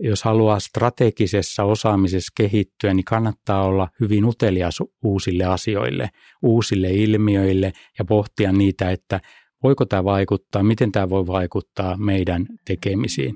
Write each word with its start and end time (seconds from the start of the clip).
jos 0.00 0.22
haluaa 0.22 0.60
strategisessa 0.60 1.64
osaamisessa 1.64 2.32
kehittyä, 2.36 2.94
niin 2.94 3.04
kannattaa 3.04 3.64
olla 3.64 3.88
hyvin 4.00 4.24
utelias 4.24 4.78
uusille 5.04 5.44
asioille, 5.44 6.08
uusille 6.42 6.90
ilmiöille 6.90 7.72
ja 7.98 8.04
pohtia 8.04 8.52
niitä, 8.52 8.90
että 8.90 9.20
voiko 9.62 9.84
tämä 9.84 10.04
vaikuttaa, 10.04 10.62
miten 10.62 10.92
tämä 10.92 11.10
voi 11.10 11.26
vaikuttaa 11.26 11.96
meidän 11.96 12.46
tekemisiin. 12.66 13.34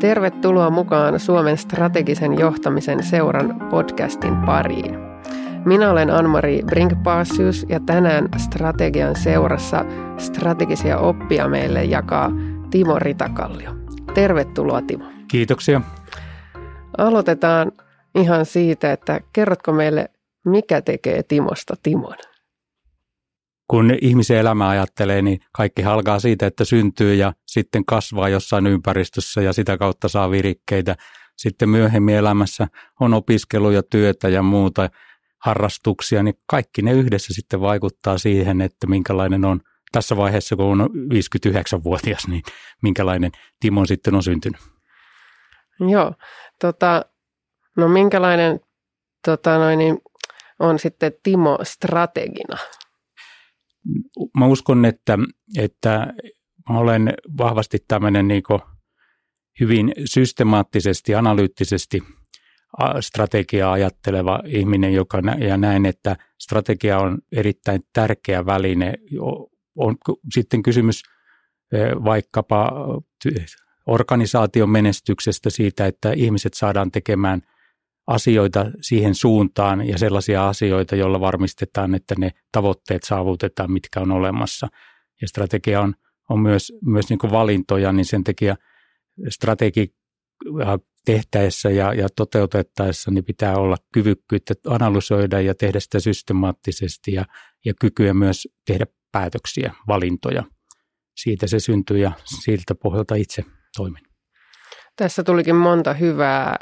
Tervetuloa 0.00 0.70
mukaan 0.70 1.20
Suomen 1.20 1.58
strategisen 1.58 2.38
johtamisen 2.38 3.02
seuran 3.02 3.68
podcastin 3.70 4.36
pariin. 4.36 5.07
Minä 5.68 5.90
olen 5.90 6.10
Anmari 6.10 6.62
Brinkpassius 6.66 7.66
ja 7.68 7.80
tänään 7.80 8.28
strategian 8.36 9.16
seurassa 9.16 9.84
strategisia 10.18 10.98
oppia 10.98 11.48
meille 11.48 11.84
jakaa 11.84 12.30
Timo 12.70 12.98
Ritakallio. 12.98 13.70
Tervetuloa 14.14 14.82
Timo. 14.82 15.04
Kiitoksia. 15.30 15.80
Aloitetaan 16.98 17.72
ihan 18.14 18.46
siitä, 18.46 18.92
että 18.92 19.20
kerrotko 19.32 19.72
meille, 19.72 20.08
mikä 20.44 20.82
tekee 20.82 21.22
Timosta 21.22 21.74
Timon? 21.82 22.16
Kun 23.70 23.94
ihmisen 24.02 24.38
elämä 24.38 24.68
ajattelee, 24.68 25.22
niin 25.22 25.40
kaikki 25.52 25.82
halkaa 25.82 26.18
siitä, 26.18 26.46
että 26.46 26.64
syntyy 26.64 27.14
ja 27.14 27.32
sitten 27.46 27.84
kasvaa 27.84 28.28
jossain 28.28 28.66
ympäristössä 28.66 29.42
ja 29.42 29.52
sitä 29.52 29.78
kautta 29.78 30.08
saa 30.08 30.30
virikkeitä. 30.30 30.96
Sitten 31.36 31.68
myöhemmin 31.68 32.14
elämässä 32.14 32.66
on 33.00 33.14
opiskelu 33.14 33.70
ja 33.70 33.82
työtä 33.82 34.28
ja 34.28 34.42
muuta 34.42 34.90
harrastuksia, 35.38 36.22
niin 36.22 36.34
kaikki 36.46 36.82
ne 36.82 36.92
yhdessä 36.92 37.34
sitten 37.34 37.60
vaikuttaa 37.60 38.18
siihen, 38.18 38.60
että 38.60 38.86
minkälainen 38.86 39.44
on 39.44 39.60
tässä 39.92 40.16
vaiheessa, 40.16 40.56
kun 40.56 40.80
on 40.80 40.90
59-vuotias, 40.90 42.28
niin 42.28 42.42
minkälainen 42.82 43.32
Timo 43.60 43.86
sitten 43.86 44.14
on 44.14 44.22
syntynyt. 44.22 44.60
Joo, 45.90 46.14
tota, 46.60 47.04
no 47.76 47.88
minkälainen 47.88 48.60
tota 49.24 49.58
noin, 49.58 49.78
niin 49.78 49.98
on 50.58 50.78
sitten 50.78 51.12
Timo 51.22 51.58
strategina? 51.62 52.56
Mä 54.38 54.46
uskon, 54.46 54.84
että, 54.84 55.18
että 55.58 56.12
mä 56.70 56.78
olen 56.78 57.14
vahvasti 57.38 57.78
tämmöinen 57.88 58.28
niin 58.28 58.42
hyvin 59.60 59.92
systemaattisesti, 60.04 61.14
analyyttisesti– 61.14 62.02
strategiaa 63.00 63.72
ajatteleva 63.72 64.40
ihminen, 64.46 64.94
joka 64.94 65.20
nä- 65.20 65.36
ja 65.40 65.56
näen, 65.56 65.86
että 65.86 66.16
strategia 66.38 66.98
on 66.98 67.18
erittäin 67.32 67.80
tärkeä 67.92 68.46
väline. 68.46 68.94
On 69.76 69.96
sitten 70.34 70.62
kysymys 70.62 71.02
vaikkapa 72.04 72.72
organisaation 73.86 74.70
menestyksestä 74.70 75.50
siitä, 75.50 75.86
että 75.86 76.12
ihmiset 76.12 76.54
saadaan 76.54 76.90
tekemään 76.90 77.42
asioita 78.06 78.66
siihen 78.80 79.14
suuntaan 79.14 79.88
ja 79.88 79.98
sellaisia 79.98 80.48
asioita, 80.48 80.96
joilla 80.96 81.20
varmistetaan, 81.20 81.94
että 81.94 82.14
ne 82.18 82.30
tavoitteet 82.52 83.02
saavutetaan, 83.02 83.72
mitkä 83.72 84.00
on 84.00 84.10
olemassa. 84.10 84.68
Ja 85.20 85.28
strategia 85.28 85.80
on, 85.80 85.94
on 86.28 86.40
myös, 86.40 86.72
myös 86.84 87.08
niin 87.08 87.18
valintoja, 87.30 87.92
niin 87.92 88.04
sen 88.04 88.24
takia 88.24 88.56
strategi 89.28 89.94
tehtäessä 91.12 91.70
ja, 91.70 91.94
ja 91.94 92.08
toteutettaessa 92.16 93.10
niin 93.10 93.24
pitää 93.24 93.56
olla 93.56 93.76
kyvykkyyttä 93.92 94.54
analysoida 94.66 95.40
ja 95.40 95.54
tehdä 95.54 95.80
sitä 95.80 96.00
systemaattisesti 96.00 97.12
ja, 97.12 97.24
ja 97.64 97.74
kykyä 97.80 98.14
myös 98.14 98.48
tehdä 98.66 98.86
päätöksiä, 99.12 99.74
valintoja. 99.86 100.44
Siitä 101.16 101.46
se 101.46 101.60
syntyy 101.60 101.98
ja 101.98 102.12
siltä 102.44 102.74
pohjalta 102.74 103.14
itse 103.14 103.44
toimin. 103.76 104.02
Tässä 104.96 105.22
tulikin 105.22 105.56
monta 105.56 105.94
hyvää 105.94 106.56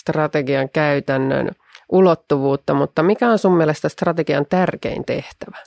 strategian 0.00 0.68
käytännön 0.68 1.50
ulottuvuutta, 1.92 2.74
mutta 2.74 3.02
mikä 3.02 3.30
on 3.30 3.38
sun 3.38 3.56
mielestä 3.56 3.88
strategian 3.88 4.46
tärkein 4.46 5.04
tehtävä? 5.04 5.58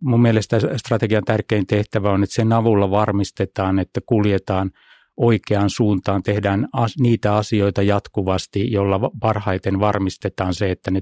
Mun 0.00 0.22
mielestä 0.22 0.60
strategian 0.76 1.24
tärkein 1.24 1.66
tehtävä 1.66 2.10
on, 2.10 2.22
että 2.22 2.34
sen 2.34 2.52
avulla 2.52 2.90
varmistetaan, 2.90 3.78
että 3.78 4.00
kuljetaan– 4.06 4.70
oikeaan 5.22 5.70
suuntaan, 5.70 6.22
tehdään 6.22 6.68
niitä 7.00 7.34
asioita 7.36 7.82
jatkuvasti, 7.82 8.72
jolla 8.72 9.10
parhaiten 9.20 9.80
varmistetaan 9.80 10.54
se, 10.54 10.70
että 10.70 10.90
ne 10.90 11.00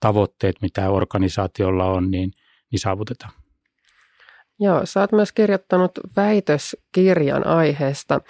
tavoitteet, 0.00 0.56
mitä 0.62 0.90
organisaatiolla 0.90 1.84
on, 1.84 2.10
niin, 2.10 2.30
niin 2.72 2.80
saavutetaan. 2.80 3.32
Joo, 4.60 4.86
sä 4.86 5.00
oot 5.00 5.12
myös 5.12 5.32
kirjoittanut 5.32 5.92
väitöskirjan 6.16 7.46
aiheesta 7.46 8.20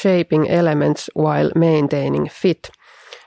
Shaping 0.00 0.46
Elements 0.48 1.10
While 1.18 1.50
Maintaining 1.54 2.26
Fit. 2.30 2.58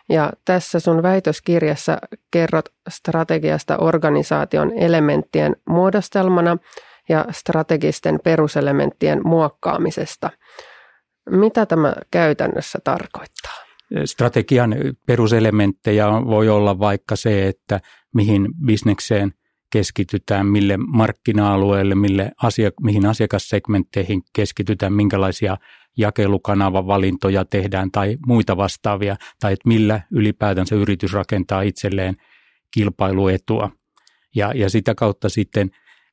Ja 0.10 0.34
tässä 0.46 0.80
sun 0.80 1.04
väitöskirjassa 1.04 1.98
kerrot 2.32 2.70
strategiasta 2.90 3.78
organisaation 3.78 4.72
elementtien 4.78 5.56
muodostelmana 5.70 6.58
ja 7.10 7.26
strategisten 7.32 8.20
peruselementtien 8.24 9.22
muokkaamisesta– 9.24 10.30
mitä 11.32 11.66
tämä 11.66 11.96
käytännössä 12.12 12.80
tarkoittaa? 12.84 13.56
Strategian 14.06 14.76
peruselementtejä 15.06 16.08
voi 16.08 16.50
olla 16.50 16.80
vaikka 16.80 17.16
se, 17.16 17.48
että 17.48 17.80
mihin 18.16 18.48
bisnekseen 18.66 19.34
keskitytään, 19.72 20.46
mille 20.48 20.78
markkina-alueelle, 20.78 21.96
mille 21.96 22.32
asia, 22.44 22.72
mihin 22.82 23.06
asiakassegmentteihin 23.06 24.22
keskitytään, 24.36 24.94
minkälaisia 24.94 25.58
jakelukanavan 25.98 26.88
valintoja 26.88 27.46
tehdään 27.46 27.92
tai 27.92 28.18
muita 28.26 28.58
vastaavia, 28.58 29.16
tai 29.40 29.54
että 29.54 29.68
millä 29.68 30.02
ylipäätänsä 30.12 30.76
yritys 30.76 31.14
rakentaa 31.14 31.62
itselleen 31.62 32.16
kilpailuetua. 32.74 33.70
Ja, 34.36 34.52
ja 34.56 34.70
sitä 34.70 34.96
kautta 34.96 35.30
sitten, 35.30 35.70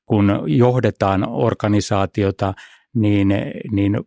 kun 0.06 0.42
johdetaan 0.46 1.28
organisaatiota, 1.28 2.54
niin, 2.94 3.28
niin 3.72 4.00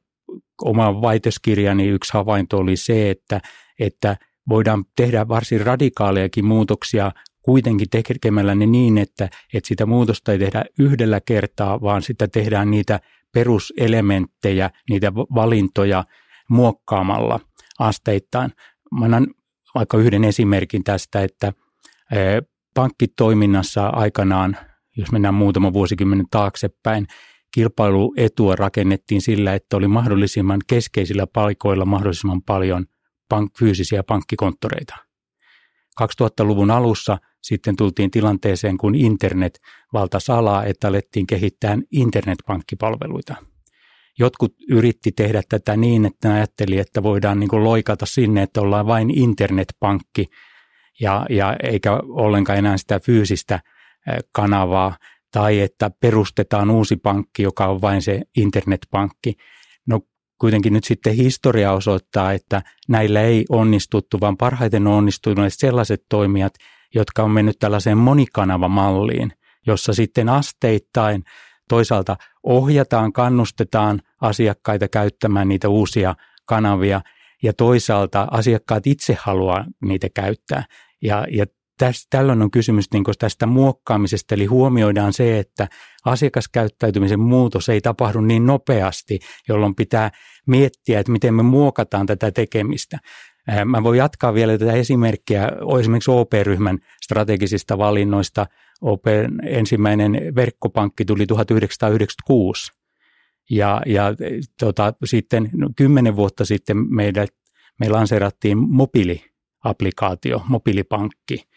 oma 0.62 1.02
väitöskirjani 1.02 1.88
yksi 1.88 2.14
havainto 2.14 2.58
oli 2.58 2.76
se, 2.78 3.10
että, 3.10 3.42
että 3.80 4.18
voidaan 4.50 4.86
tehdä 4.96 5.28
varsin 5.28 5.62
radikaalejakin 5.62 6.46
muutoksia 6.46 7.12
kuitenkin 7.42 7.88
tekemällä 7.90 8.56
ne 8.56 8.66
niin, 8.66 8.98
että, 8.98 9.30
että 9.54 9.68
sitä 9.68 9.86
muutosta 9.86 10.32
ei 10.32 10.40
tehdä 10.40 10.66
yhdellä 10.80 11.22
kertaa, 11.22 11.82
vaan 11.82 12.02
sitä 12.02 12.28
tehdään 12.28 12.72
niitä 12.72 13.00
peruselementtejä, 13.32 14.70
niitä 14.90 15.14
valintoja 15.16 16.04
muokkaamalla 16.50 17.40
asteittain. 17.80 18.52
Mä 18.92 19.06
annan 19.06 19.28
vaikka 19.76 19.98
yhden 19.98 20.24
esimerkin 20.24 20.84
tästä, 20.84 21.24
että 21.24 21.54
pankkitoiminnassa 22.74 23.88
aikanaan, 23.88 24.58
jos 24.98 25.12
mennään 25.12 25.34
muutama 25.34 25.74
vuosikymmenen 25.74 26.26
taaksepäin, 26.32 27.08
kilpailuetua 27.52 28.56
rakennettiin 28.56 29.22
sillä, 29.22 29.54
että 29.54 29.78
oli 29.78 29.88
mahdollisimman 29.88 30.60
keskeisillä 30.68 31.28
paikoilla 31.28 31.86
mahdollisimman 31.86 32.42
paljon 32.42 32.86
pank- 33.34 33.60
fyysisiä 33.60 34.04
pankkikonttoreita. 34.04 34.96
2000-luvun 36.02 36.72
alussa 36.72 37.18
sitten 37.42 37.76
tultiin 37.76 38.12
tilanteeseen, 38.12 38.78
kun 38.78 38.96
internet 38.96 39.60
valtasi 39.94 40.32
alaa, 40.32 40.66
että 40.66 40.88
alettiin 40.88 41.28
kehittää 41.28 41.78
internetpankkipalveluita. 41.92 43.36
Jotkut 44.20 44.56
yritti 44.70 45.12
tehdä 45.12 45.42
tätä 45.50 45.78
niin, 45.78 46.06
että 46.06 46.30
ne 46.30 46.34
ajatteli, 46.34 46.78
että 46.78 47.04
voidaan 47.04 47.40
niin 47.40 47.50
kuin 47.50 47.64
loikata 47.64 48.06
sinne, 48.06 48.44
että 48.44 48.62
ollaan 48.62 48.88
vain 48.88 49.18
internetpankki 49.18 50.28
ja, 51.00 51.26
ja 51.30 51.56
eikä 51.64 51.92
ollenkaan 51.94 52.60
enää 52.60 52.78
sitä 52.78 53.00
fyysistä 53.00 53.60
kanavaa 54.32 54.98
tai 55.32 55.60
että 55.60 55.92
perustetaan 56.00 56.70
uusi 56.70 56.96
pankki, 56.96 57.44
joka 57.44 57.68
on 57.68 57.82
vain 57.82 58.02
se 58.02 58.22
internetpankki. 58.38 59.34
No 59.88 60.00
kuitenkin 60.40 60.74
nyt 60.74 60.84
sitten 60.84 61.16
historia 61.16 61.72
osoittaa, 61.72 62.34
että 62.34 62.62
näillä 62.90 63.22
ei 63.22 63.46
onnistuttu, 63.50 64.20
vaan 64.20 64.38
parhaiten 64.38 64.88
on 64.88 64.94
onnistuneet 64.94 65.54
sellaiset 65.54 66.04
toimijat, 66.10 66.54
jotka 66.96 67.24
on 67.24 67.32
mennyt 67.32 67.60
tällaiseen 67.60 67.98
monikanavamalliin, 67.98 69.32
jossa 69.68 69.94
sitten 69.94 70.30
asteittain 70.30 71.24
toisaalta 71.70 72.18
ohjataan, 72.44 73.14
kannustetaan 73.14 74.02
asiakkaita 74.22 74.88
käyttämään 74.88 75.48
niitä 75.48 75.70
uusia 75.70 76.16
kanavia 76.46 77.02
ja 77.44 77.54
toisaalta 77.54 78.28
asiakkaat 78.32 78.88
itse 78.88 79.18
haluaa 79.22 79.66
niitä 79.82 80.08
käyttää. 80.14 80.64
Ja, 81.02 81.26
ja 81.32 81.46
täs, 81.82 82.08
tällöin 82.10 82.42
on 82.42 82.52
kysymys 82.52 82.86
niin 82.94 83.04
tästä 83.20 83.46
muokkaamisesta, 83.46 84.36
eli 84.36 84.46
huomioidaan 84.46 85.14
se, 85.14 85.40
että 85.40 85.68
asiakaskäyttäytymisen 86.06 87.20
muutos 87.20 87.70
ei 87.70 87.82
tapahdu 87.82 88.22
niin 88.22 88.46
nopeasti, 88.46 89.20
jolloin 89.48 89.76
pitää 89.76 90.12
miettiä, 90.48 91.00
että 91.00 91.12
miten 91.12 91.34
me 91.34 91.44
muokataan 91.44 92.06
tätä 92.06 92.32
tekemistä. 92.32 92.98
Mä 93.66 93.84
voin 93.84 93.98
jatkaa 93.98 94.34
vielä 94.34 94.58
tätä 94.58 94.74
esimerkkiä 94.74 95.50
esimerkiksi 95.80 96.12
OP-ryhmän 96.12 96.80
strategisista 97.04 97.78
valinnoista. 97.78 98.46
OP 98.82 99.06
ensimmäinen 99.44 100.36
verkkopankki 100.36 101.06
tuli 101.06 101.28
1996 101.28 102.72
Ja, 103.50 103.82
ja 103.86 104.04
tota, 104.60 104.94
sitten 105.06 105.50
no, 105.54 105.70
kymmenen 105.76 106.16
vuotta 106.16 106.46
sitten 106.46 106.78
meidän, 106.96 107.28
me 107.80 107.90
lanseerattiin 107.90 108.58
mobiiliaplikaatio, 108.58 110.42
mobiilipankki. 110.48 111.52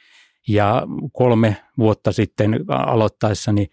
Ja 0.48 0.82
kolme 1.12 1.56
vuotta 1.78 2.12
sitten 2.12 2.64
aloittaessani 2.68 3.66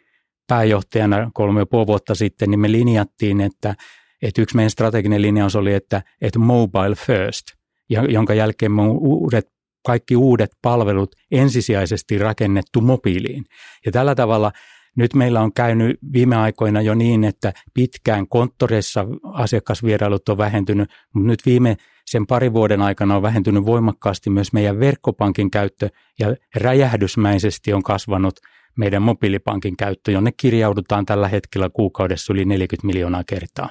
pääjohtajana 0.48 1.32
kolme 1.34 1.60
ja 1.60 1.66
puoli 1.66 1.88
vuotta 1.88 2.16
sitten, 2.16 2.50
niin 2.50 2.60
me 2.60 2.72
linjattiin, 2.72 3.42
että, 3.42 3.76
että 4.22 4.42
yksi 4.42 4.56
meidän 4.56 4.70
strateginen 4.70 5.22
linjaus 5.22 5.56
oli, 5.56 5.74
että, 5.74 6.02
että 6.22 6.40
mobile 6.40 6.96
first, 6.96 7.46
jonka 7.90 8.34
jälkeen 8.34 8.72
me 8.72 8.82
uudet, 8.88 9.46
kaikki 9.86 10.16
uudet 10.16 10.52
palvelut 10.62 11.16
ensisijaisesti 11.32 12.18
rakennettu 12.18 12.82
mobiiliin. 12.82 13.44
Ja 13.86 13.92
tällä 13.92 14.16
tavalla 14.16 14.52
nyt 14.98 15.14
meillä 15.14 15.42
on 15.42 15.54
käynyt 15.54 15.98
viime 16.14 16.36
aikoina 16.36 16.82
jo 16.82 16.96
niin, 16.96 17.24
että 17.24 17.54
pitkään 17.74 18.28
konttoreissa 18.28 19.06
asiakasvierailut 19.24 20.30
on 20.30 20.38
vähentynyt, 20.38 20.90
mutta 21.14 21.28
nyt 21.28 21.40
viime 21.46 21.78
sen 22.06 22.28
parin 22.28 22.54
vuoden 22.54 22.82
aikana 22.82 23.16
on 23.16 23.22
vähentynyt 23.22 23.66
voimakkaasti 23.66 24.30
myös 24.30 24.54
meidän 24.54 24.80
verkkopankin 24.80 25.52
käyttö 25.52 25.90
ja 26.20 26.36
räjähdysmäisesti 26.56 27.74
on 27.74 27.84
kasvanut 27.84 28.40
meidän 28.78 29.02
mobiilipankin 29.02 29.78
käyttö, 29.78 30.12
jonne 30.12 30.32
kirjaudutaan 30.32 31.06
tällä 31.06 31.28
hetkellä 31.28 31.70
kuukaudessa 31.70 32.34
yli 32.34 32.46
40 32.46 32.88
miljoonaa 32.88 33.24
kertaa. 33.24 33.70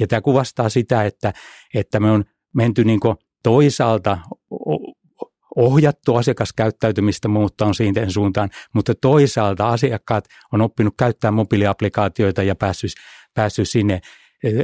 Ja 0.00 0.06
tämä 0.06 0.20
kuvastaa 0.20 0.68
sitä, 0.68 1.04
että, 1.04 1.32
että 1.74 2.00
me 2.00 2.10
on 2.10 2.24
menty 2.54 2.84
niin 2.84 3.00
toisaalta 3.42 4.18
ohjattu 5.56 6.16
asiakaskäyttäytymistä 6.16 7.28
muuttaa 7.28 7.72
siihen 7.72 8.10
suuntaan, 8.10 8.50
mutta 8.74 8.94
toisaalta 8.94 9.68
asiakkaat 9.68 10.24
on 10.52 10.60
oppinut 10.60 10.94
käyttää 10.98 11.30
mobiiliaplikaatioita 11.30 12.42
ja 12.42 12.54
päässyt, 12.54 12.90
päässyt 13.34 13.68
sinne 13.68 14.00
eh, 14.44 14.54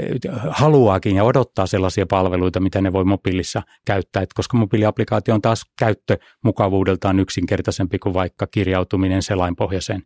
haluaakin 0.50 1.16
ja 1.16 1.24
odottaa 1.24 1.66
sellaisia 1.66 2.06
palveluita, 2.06 2.60
mitä 2.60 2.80
ne 2.80 2.92
voi 2.92 3.04
mobiilissa 3.04 3.62
käyttää, 3.86 4.22
Et 4.22 4.32
koska 4.32 4.56
mobiiliaplikaatio 4.56 5.34
on 5.34 5.42
taas 5.42 5.62
käyttö 5.78 6.18
mukavuudeltaan 6.44 7.20
yksinkertaisempi 7.20 7.98
kuin 7.98 8.14
vaikka 8.14 8.46
kirjautuminen 8.46 9.22
selainpohjaiseen 9.22 10.02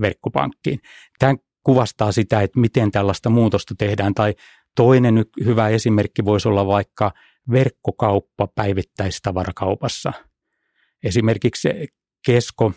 verkkopankkiin. 0.00 0.78
Tämä 1.18 1.34
kuvastaa 1.62 2.12
sitä, 2.12 2.40
että 2.40 2.60
miten 2.60 2.90
tällaista 2.90 3.30
muutosta 3.30 3.74
tehdään, 3.78 4.14
tai 4.14 4.34
toinen 4.76 5.24
hyvä 5.44 5.68
esimerkki 5.68 6.24
voisi 6.24 6.48
olla 6.48 6.66
vaikka 6.66 7.12
verkkokauppa 7.50 8.46
päivittäistavarakaupassa. 8.46 10.12
Esimerkiksi 11.04 11.68
Kesko 12.26 12.72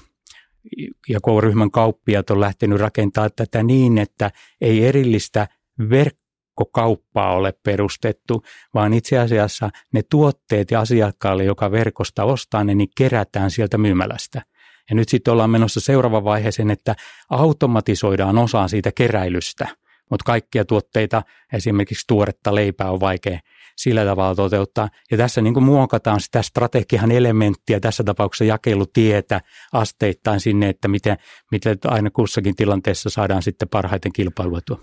ja 1.09 1.19
K-ryhmän 1.19 1.71
kauppiat 1.71 2.29
on 2.29 2.39
lähtenyt 2.39 2.79
rakentamaan 2.79 3.31
tätä 3.35 3.63
niin, 3.63 3.97
että 3.97 4.31
ei 4.61 4.85
erillistä 4.85 5.47
verkkokauppaa 5.89 7.35
ole 7.35 7.53
perustettu, 7.63 8.43
vaan 8.73 8.93
itse 8.93 9.17
asiassa 9.17 9.69
ne 9.93 10.01
tuotteet 10.09 10.71
ja 10.71 10.79
asiakkaalle, 10.79 11.43
joka 11.43 11.71
verkosta 11.71 12.23
ostaa 12.23 12.63
ne, 12.63 12.75
niin 12.75 12.89
kerätään 12.97 13.51
sieltä 13.51 13.77
myymälästä. 13.77 14.41
Ja 14.89 14.95
nyt 14.95 15.09
sitten 15.09 15.31
ollaan 15.31 15.49
menossa 15.49 15.79
seuraava 15.79 16.23
vaiheeseen, 16.23 16.71
että 16.71 16.95
automatisoidaan 17.29 18.37
osa 18.37 18.67
siitä 18.67 18.91
keräilystä, 18.91 19.67
mutta 20.09 20.23
kaikkia 20.23 20.65
tuotteita, 20.65 21.23
esimerkiksi 21.53 22.03
tuoretta 22.07 22.55
leipää 22.55 22.91
on 22.91 22.99
vaikea 22.99 23.39
sillä 23.75 24.05
tavalla 24.05 24.35
toteuttaa. 24.35 24.89
Ja 25.11 25.17
tässä 25.17 25.41
niin 25.41 25.53
kuin 25.53 25.63
muokataan 25.63 26.19
sitä 26.19 26.41
strategian 26.41 27.11
elementtiä, 27.11 27.79
tässä 27.79 28.03
tapauksessa 28.03 28.45
jakelutietä 28.45 29.41
asteittain 29.73 30.39
sinne, 30.39 30.69
että 30.69 30.87
miten, 30.87 31.17
miten 31.51 31.77
aina 31.83 32.09
kussakin 32.09 32.55
tilanteessa 32.55 33.09
saadaan 33.09 33.43
sitten 33.43 33.69
parhaiten 33.69 34.13
kilpailuetua. 34.13 34.79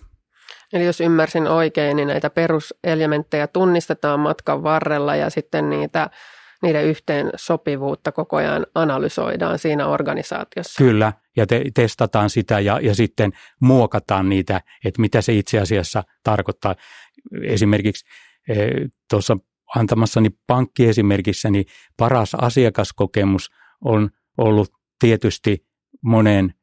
Eli 0.72 0.84
jos 0.84 1.00
ymmärsin 1.00 1.46
oikein, 1.46 1.96
niin 1.96 2.08
näitä 2.08 2.30
peruselementtejä 2.30 3.46
tunnistetaan 3.46 4.20
matkan 4.20 4.62
varrella 4.62 5.16
ja 5.16 5.30
sitten 5.30 5.70
niitä 5.70 6.10
niiden 6.62 6.84
yhteen 6.84 7.30
sopivuutta 7.36 8.12
koko 8.12 8.36
ajan 8.36 8.66
analysoidaan 8.74 9.58
siinä 9.58 9.86
organisaatiossa. 9.86 10.84
Kyllä, 10.84 11.12
ja 11.36 11.46
te- 11.46 11.64
testataan 11.74 12.30
sitä 12.30 12.60
ja, 12.60 12.80
ja 12.82 12.94
sitten 12.94 13.32
muokataan 13.60 14.28
niitä, 14.28 14.60
että 14.84 15.00
mitä 15.00 15.20
se 15.20 15.32
itse 15.32 15.58
asiassa 15.58 16.04
tarkoittaa. 16.24 16.74
Esimerkiksi 17.42 18.06
tuossa 19.10 19.36
antamassani 19.76 20.30
pankkiesimerkissä 20.46 21.50
niin 21.50 21.64
paras 21.96 22.34
asiakaskokemus 22.34 23.50
on 23.84 24.10
ollut 24.38 24.72
tietysti 24.98 25.66
monen 26.02 26.54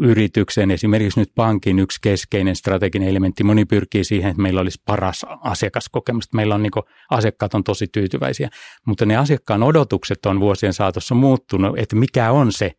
yrityksen, 0.00 0.70
esimerkiksi 0.70 1.20
nyt 1.20 1.32
pankin 1.34 1.78
yksi 1.78 1.98
keskeinen 2.02 2.56
strateginen 2.56 3.08
elementti. 3.08 3.44
Moni 3.44 3.64
pyrkii 3.64 4.04
siihen, 4.04 4.30
että 4.30 4.42
meillä 4.42 4.60
olisi 4.60 4.82
paras 4.86 5.26
asiakaskokemus. 5.40 6.32
Meillä 6.32 6.54
on 6.54 6.62
niin 6.62 6.70
kuin, 6.70 6.82
asiakkaat 7.10 7.54
on 7.54 7.64
tosi 7.64 7.86
tyytyväisiä, 7.86 8.48
mutta 8.86 9.06
ne 9.06 9.16
asiakkaan 9.16 9.62
odotukset 9.62 10.26
on 10.26 10.40
vuosien 10.40 10.72
saatossa 10.72 11.14
muuttunut, 11.14 11.78
että 11.78 11.96
mikä 11.96 12.30
on 12.30 12.52
se, 12.52 12.72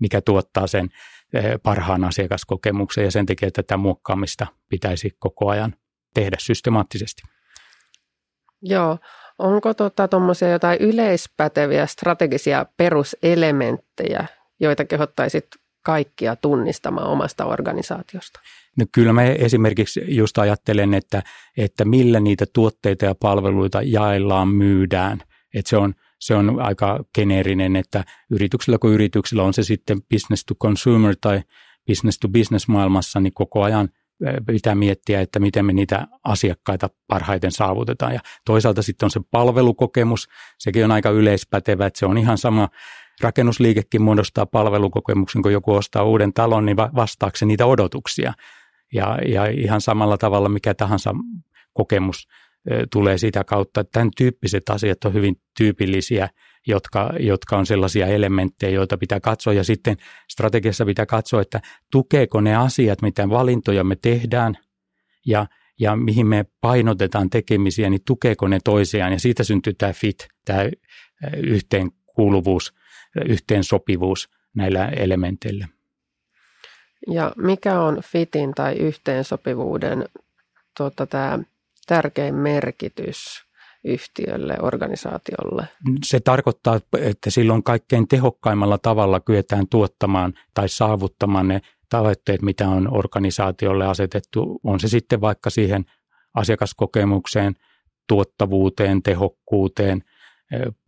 mikä 0.00 0.20
tuottaa 0.20 0.66
sen 0.66 0.88
parhaan 1.62 2.04
asiakaskokemuksen 2.04 3.04
ja 3.04 3.10
sen 3.10 3.26
takia 3.26 3.50
tätä 3.50 3.76
muokkaamista 3.76 4.46
pitäisi 4.68 5.10
koko 5.18 5.48
ajan 5.48 5.74
tehdä 6.14 6.36
systemaattisesti. 6.40 7.22
Joo. 8.62 8.98
Onko 9.38 9.74
tuommoisia 10.10 10.48
tota, 10.48 10.52
jotain 10.52 10.78
yleispäteviä 10.80 11.86
strategisia 11.86 12.66
peruselementtejä, 12.76 14.26
joita 14.60 14.84
kehottaisit 14.84 15.46
kaikkia 15.82 16.36
tunnistamaan 16.36 17.06
omasta 17.06 17.44
organisaatiosta? 17.44 18.40
No 18.78 18.86
kyllä 18.94 19.12
mä 19.12 19.24
esimerkiksi 19.24 20.00
just 20.08 20.38
ajattelen, 20.38 20.94
että, 20.94 21.22
että 21.56 21.84
millä 21.84 22.20
niitä 22.20 22.44
tuotteita 22.52 23.04
ja 23.04 23.14
palveluita 23.14 23.82
jaellaan, 23.82 24.48
myydään. 24.48 25.22
Että 25.54 25.68
se 25.68 25.76
on, 25.76 25.94
se 26.18 26.34
on 26.34 26.60
aika 26.60 27.04
geneerinen, 27.14 27.76
että 27.76 28.04
yrityksellä 28.30 28.78
kuin 28.78 28.94
yrityksellä 28.94 29.42
on 29.42 29.54
se 29.54 29.62
sitten 29.62 30.02
business 30.02 30.44
to 30.44 30.54
consumer 30.54 31.16
tai 31.20 31.42
business 31.86 32.18
to 32.18 32.28
business 32.28 32.68
maailmassa, 32.68 33.20
niin 33.20 33.34
koko 33.34 33.62
ajan– 33.62 33.88
pitää 34.46 34.74
miettiä, 34.74 35.20
että 35.20 35.40
miten 35.40 35.64
me 35.64 35.72
niitä 35.72 36.06
asiakkaita 36.24 36.90
parhaiten 37.06 37.52
saavutetaan. 37.52 38.14
Ja 38.14 38.20
toisaalta 38.44 38.82
sitten 38.82 39.06
on 39.06 39.10
se 39.10 39.20
palvelukokemus, 39.30 40.28
sekin 40.58 40.84
on 40.84 40.92
aika 40.92 41.10
yleispätevä, 41.10 41.86
että 41.86 41.98
se 41.98 42.06
on 42.06 42.18
ihan 42.18 42.38
sama, 42.38 42.68
rakennusliikekin 43.20 44.02
muodostaa 44.02 44.46
palvelukokemuksen, 44.46 45.42
kun 45.42 45.52
joku 45.52 45.74
ostaa 45.74 46.04
uuden 46.04 46.32
talon, 46.32 46.66
niin 46.66 46.76
vastaako 46.76 47.36
se 47.36 47.46
niitä 47.46 47.66
odotuksia. 47.66 48.32
Ja, 48.92 49.18
ja 49.28 49.46
ihan 49.46 49.80
samalla 49.80 50.18
tavalla 50.18 50.48
mikä 50.48 50.74
tahansa 50.74 51.14
kokemus 51.72 52.28
tulee 52.92 53.18
sitä 53.18 53.44
kautta, 53.44 53.84
tämän 53.84 54.10
tyyppiset 54.16 54.68
asiat 54.70 55.04
on 55.04 55.14
hyvin 55.14 55.40
tyypillisiä 55.58 56.28
jotka, 56.66 57.12
jotka 57.18 57.56
on 57.56 57.66
sellaisia 57.66 58.06
elementtejä, 58.06 58.70
joita 58.70 58.98
pitää 58.98 59.20
katsoa. 59.20 59.52
Ja 59.52 59.64
sitten 59.64 59.96
strategiassa 60.28 60.84
pitää 60.84 61.06
katsoa, 61.06 61.42
että 61.42 61.60
tukeeko 61.92 62.40
ne 62.40 62.56
asiat, 62.56 63.02
mitä 63.02 63.28
valintoja 63.28 63.84
me 63.84 63.96
tehdään 63.96 64.54
ja, 65.26 65.46
ja 65.80 65.96
mihin 65.96 66.26
me 66.26 66.46
painotetaan 66.60 67.30
tekemisiä, 67.30 67.90
niin 67.90 68.04
tukeeko 68.06 68.48
ne 68.48 68.58
toisiaan. 68.64 69.12
Ja 69.12 69.20
siitä 69.20 69.44
syntyy 69.44 69.72
tämä 69.72 69.92
fit, 69.92 70.28
tämä 70.44 70.60
yhteenkuuluvuus, 71.36 72.74
yhteensopivuus 73.26 74.28
näillä 74.54 74.88
elementeillä. 74.88 75.68
Ja 77.06 77.32
mikä 77.36 77.80
on 77.80 78.00
fitin 78.02 78.54
tai 78.54 78.74
yhteensopivuuden 78.74 80.08
tuota, 80.76 81.06
tämä 81.06 81.38
tärkein 81.86 82.34
merkitys 82.34 83.49
yhtiölle, 83.84 84.56
organisaatiolle? 84.62 85.68
Se 86.04 86.20
tarkoittaa, 86.20 86.80
että 86.98 87.30
silloin 87.30 87.62
kaikkein 87.62 88.08
tehokkaimmalla 88.08 88.78
tavalla 88.78 89.20
kyetään 89.20 89.68
tuottamaan 89.68 90.34
tai 90.54 90.68
saavuttamaan 90.68 91.48
ne 91.48 91.60
tavoitteet, 91.88 92.42
mitä 92.42 92.68
on 92.68 92.94
organisaatiolle 92.94 93.86
asetettu. 93.86 94.60
On 94.64 94.80
se 94.80 94.88
sitten 94.88 95.20
vaikka 95.20 95.50
siihen 95.50 95.84
asiakaskokemukseen, 96.34 97.54
tuottavuuteen, 98.08 99.02
tehokkuuteen, 99.02 100.02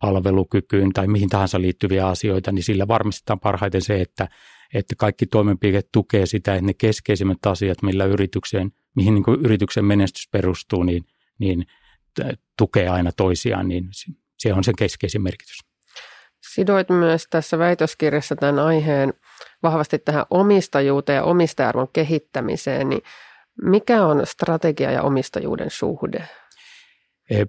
palvelukykyyn 0.00 0.92
tai 0.92 1.06
mihin 1.06 1.28
tahansa 1.28 1.61
liittyviä 1.61 2.06
asioita, 2.06 2.52
niin 2.52 2.62
sillä 2.62 2.88
varmistetaan 2.88 3.40
parhaiten 3.40 3.82
se, 3.82 4.00
että, 4.00 4.28
että 4.75 4.94
kaikki 4.99 5.26
toimenpiteet 5.26 5.88
tukee 5.92 6.26
sitä, 6.26 6.54
että 6.54 6.66
ne 6.66 6.75
keskeisimmät 6.75 7.46
asiat, 7.46 7.82
millä 7.82 8.04
yritykseen, 8.04 8.72
mihin 8.96 9.14
niin 9.14 9.25
yrityksen 9.44 9.84
menestys 9.84 10.28
perustuu, 10.32 10.82
niin, 10.82 11.04
niin 11.38 11.66
tukee 12.59 12.88
aina 12.88 13.12
toisiaan, 13.12 13.69
niin 13.69 13.88
se 14.38 14.52
on 14.54 14.64
sen 14.64 14.76
keskeisin 14.76 15.23
merkitys. 15.23 15.59
Sidoit 16.54 16.88
myös 16.88 17.26
tässä 17.31 17.59
väitöskirjassa 17.59 18.37
tämän 18.37 18.59
aiheen 18.59 19.14
vahvasti 19.62 19.99
tähän 19.99 20.26
omistajuuteen 20.31 21.16
ja 21.16 21.25
omistajarvon 21.25 21.88
kehittämiseen, 21.92 22.88
niin 22.88 23.02
mikä 23.62 24.07
on 24.07 24.26
strategia 24.26 24.90
ja 24.90 25.02
omistajuuden 25.02 25.71
suhde? 25.71 26.28
E, 27.31 27.45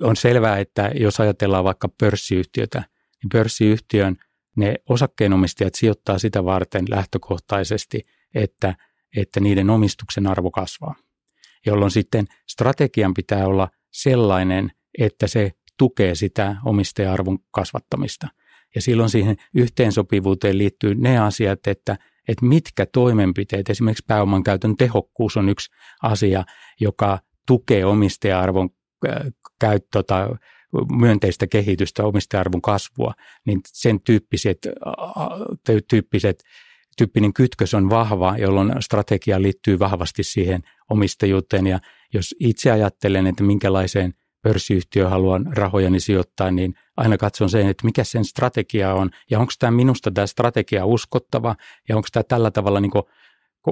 on 0.00 0.16
selvää, 0.16 0.58
että 0.58 0.90
jos 0.94 1.20
ajatellaan 1.20 1.64
vaikka 1.64 1.88
pörssiyhtiötä, 2.00 2.78
niin 3.22 3.28
pörssiyhtiön 3.32 4.16
ne 4.56 4.74
osakkeenomistajat 4.88 5.74
sijoittaa 5.74 6.18
sitä 6.18 6.44
varten 6.44 6.84
lähtökohtaisesti, 6.88 8.02
että, 8.34 8.74
että 9.16 9.40
niiden 9.40 9.70
omistuksen 9.70 10.26
arvo 10.26 10.50
kasvaa. 10.50 10.94
Jolloin 11.66 11.90
sitten 11.90 12.26
strategian 12.48 13.14
pitää 13.14 13.46
olla 13.46 13.68
sellainen, 13.92 14.72
että 14.98 15.26
se 15.26 15.52
tukee 15.78 16.14
sitä 16.14 16.56
omistaja-arvon 16.64 17.38
kasvattamista. 17.50 18.28
Ja 18.74 18.82
silloin 18.82 19.10
siihen 19.10 19.36
yhteensopivuuteen 19.54 20.58
liittyy 20.58 20.94
ne 20.94 21.18
asiat, 21.18 21.66
että, 21.66 21.96
että 22.28 22.46
mitkä 22.46 22.86
toimenpiteet, 22.86 23.70
esimerkiksi 23.70 24.04
pääoman 24.06 24.42
käytön 24.42 24.76
tehokkuus 24.76 25.36
on 25.36 25.48
yksi 25.48 25.70
asia, 26.02 26.44
joka 26.80 27.18
tukee 27.46 27.84
omistaja-arvon 27.84 28.70
käyttö 29.60 30.02
tai 30.02 30.28
myönteistä 30.98 31.46
kehitystä, 31.46 32.04
omistajarvon 32.04 32.62
kasvua, 32.62 33.12
niin 33.46 33.60
sen 33.66 34.00
tyyppiset, 34.00 34.58
tyyppiset 35.90 36.42
tyyppinen 36.96 37.32
kytkös 37.32 37.74
on 37.74 37.90
vahva, 37.90 38.36
jolloin 38.38 38.72
strategia 38.80 39.42
liittyy 39.42 39.78
vahvasti 39.78 40.22
siihen 40.22 40.62
omistajuuteen. 40.90 41.66
Ja 41.66 41.78
jos 42.14 42.34
itse 42.40 42.70
ajattelen, 42.70 43.26
että 43.26 43.42
minkälaiseen 43.42 44.14
pörssiyhtiöön 44.42 45.10
haluan 45.10 45.46
rahojani 45.52 46.00
sijoittaa, 46.00 46.50
niin 46.50 46.74
aina 46.96 47.18
katson 47.18 47.50
sen, 47.50 47.66
että 47.66 47.84
mikä 47.84 48.04
sen 48.04 48.24
strategia 48.24 48.94
on 48.94 49.10
ja 49.30 49.38
onko 49.38 49.52
tämä 49.58 49.70
minusta 49.70 50.10
tämä 50.10 50.26
strategia 50.26 50.86
uskottava 50.86 51.56
ja 51.88 51.96
onko 51.96 52.08
tämä 52.12 52.22
tällä 52.22 52.50
tavalla, 52.50 52.80
niin 52.80 52.92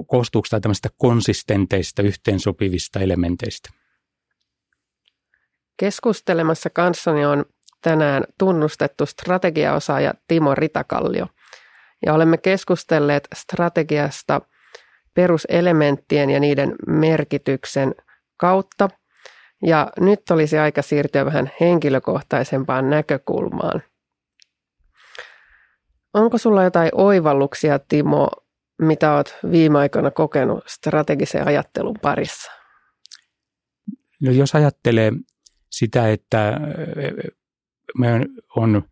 koostuuko 0.07 0.47
tämä 0.51 0.61
tämmöistä 0.61 0.89
konsistenteista 0.97 2.03
yhteensopivista 2.03 3.01
elementeistä. 3.01 3.71
Keskustelemassa 5.77 6.71
kanssani 6.71 7.27
on 7.27 7.45
tänään 7.83 8.25
tunnustettu 8.39 9.07
strategiaosaaja 9.07 10.15
Timo 10.29 10.55
Ritakallio. 10.55 11.27
Ja 12.07 12.15
olemme 12.15 12.39
keskustelleet 12.39 13.29
strategiasta 13.35 14.41
peruselementtien 15.15 16.31
ja 16.31 16.41
niiden 16.41 16.75
merkityksen 16.87 17.95
kautta. 18.37 18.89
Ja 19.63 19.93
nyt 20.01 20.31
olisi 20.31 20.59
aika 20.59 20.83
siirtyä 20.83 21.25
vähän 21.25 21.51
henkilökohtaisempaan 21.61 22.91
näkökulmaan. 22.91 23.83
Onko 26.15 26.39
sulla 26.39 26.65
jotain 26.65 26.91
oivalluksia, 26.93 27.79
Timo, 27.79 28.29
mitä 28.83 29.15
olet 29.15 29.35
viime 29.51 29.79
aikoina 29.79 30.11
kokenut 30.11 30.65
strategisen 30.67 31.47
ajattelun 31.47 31.97
parissa? 32.03 32.53
No 34.23 34.31
jos 34.31 34.55
ajattelee 34.55 35.13
sitä, 35.71 36.11
että 36.13 36.61
me 37.99 38.09
on 38.57 38.83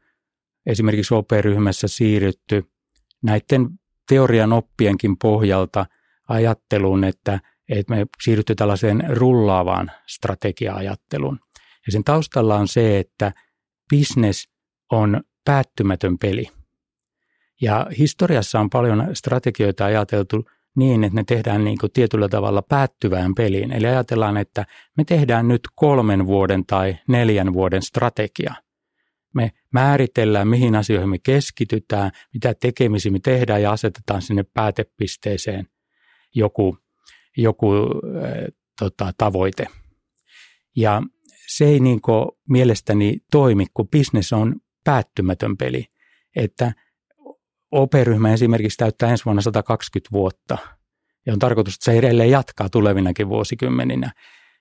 esimerkiksi 0.67 1.15
OP-ryhmässä 1.15 1.89
siirrytty 1.89 2.65
näiden 3.23 3.69
teorian 4.09 4.53
oppienkin 4.53 5.17
pohjalta 5.17 5.87
ajatteluun, 6.29 7.05
että, 7.05 7.41
että 7.69 7.95
me 7.95 8.07
siirrytty 8.23 8.55
tällaiseen 8.55 9.05
rullaavaan 9.09 9.91
strategia-ajatteluun. 10.07 11.41
Ja 11.87 11.93
sen 11.93 12.05
taustalla 12.05 12.57
on 12.57 12.69
se, 12.69 12.99
että 12.99 13.33
business 13.95 14.49
on 14.93 15.21
päättymätön 15.45 16.19
peli. 16.19 16.47
Ja 17.61 17.87
historiassa 17.99 18.61
on 18.61 18.71
paljon 18.71 19.09
strategioita 19.15 19.85
ajateltu 19.85 20.45
niin, 20.77 21.05
että 21.05 21.15
ne 21.15 21.25
tehdään 21.25 21.65
niin 21.65 21.79
kuin 21.79 21.93
tietyllä 21.93 22.29
tavalla 22.29 22.63
päättyvään 22.63 23.35
peliin. 23.35 23.73
Eli 23.73 23.87
ajatellaan, 23.87 24.37
että 24.37 24.67
me 24.97 25.05
tehdään 25.05 25.49
nyt 25.49 25.61
kolmen 25.75 26.27
vuoden 26.27 26.67
tai 26.67 26.97
neljän 27.09 27.53
vuoden 27.53 27.83
strategia. 27.83 28.55
Me 29.35 29.51
määritellään, 29.73 30.49
mihin 30.49 30.75
asioihin 30.75 31.09
me 31.09 31.19
keskitytään, 31.19 32.11
mitä 32.35 32.55
tekemisiä 32.55 33.13
me 33.13 33.19
tehdään 33.19 33.63
ja 33.63 33.73
asetetaan 33.73 34.23
sinne 34.23 34.45
päätepisteeseen 34.55 35.67
joku, 36.35 36.79
joku 37.37 37.73
äh, 37.75 38.33
tota, 38.79 39.13
tavoite. 39.19 39.67
Ja 40.77 41.03
se 41.49 41.65
ei 41.65 41.81
niin 41.81 42.01
mielestäni 42.49 43.17
toimi, 43.31 43.67
kun 43.75 43.89
business 43.89 44.33
on 44.33 44.57
päättymätön 44.85 45.57
peli. 45.57 45.85
Että 46.37 46.73
OP-ryhmä 47.71 48.33
esimerkiksi 48.33 48.77
täyttää 48.77 49.11
ensi 49.11 49.25
vuonna 49.25 49.43
120 49.43 50.09
vuotta 50.13 50.59
ja 51.27 51.33
on 51.33 51.39
tarkoitus, 51.39 51.75
että 51.75 51.85
se 51.85 51.99
edelleen 51.99 52.31
jatkaa 52.31 52.69
tulevinakin 52.69 53.29
vuosikymmeninä. 53.29 54.13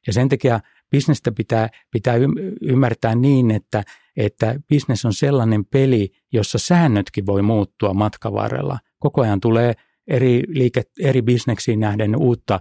Ja 0.07 0.13
sen 0.13 0.29
takia 0.29 0.60
bisnestä 0.91 1.31
pitää, 1.31 1.69
pitää 1.91 2.15
ymmärtää 2.62 3.15
niin, 3.15 3.51
että, 3.51 3.84
että 4.17 4.55
bisnes 4.69 5.05
on 5.05 5.13
sellainen 5.13 5.65
peli, 5.65 6.12
jossa 6.34 6.57
säännötkin 6.57 7.25
voi 7.25 7.41
muuttua 7.41 7.93
matkan 7.93 8.34
varrella. 8.34 8.79
Koko 9.00 9.22
ajan 9.22 9.39
tulee 9.39 9.74
eri, 10.08 10.44
liike, 10.48 10.82
eri 11.00 11.22
bisneksiin 11.22 11.80
nähden 11.80 12.16
uutta 12.16 12.60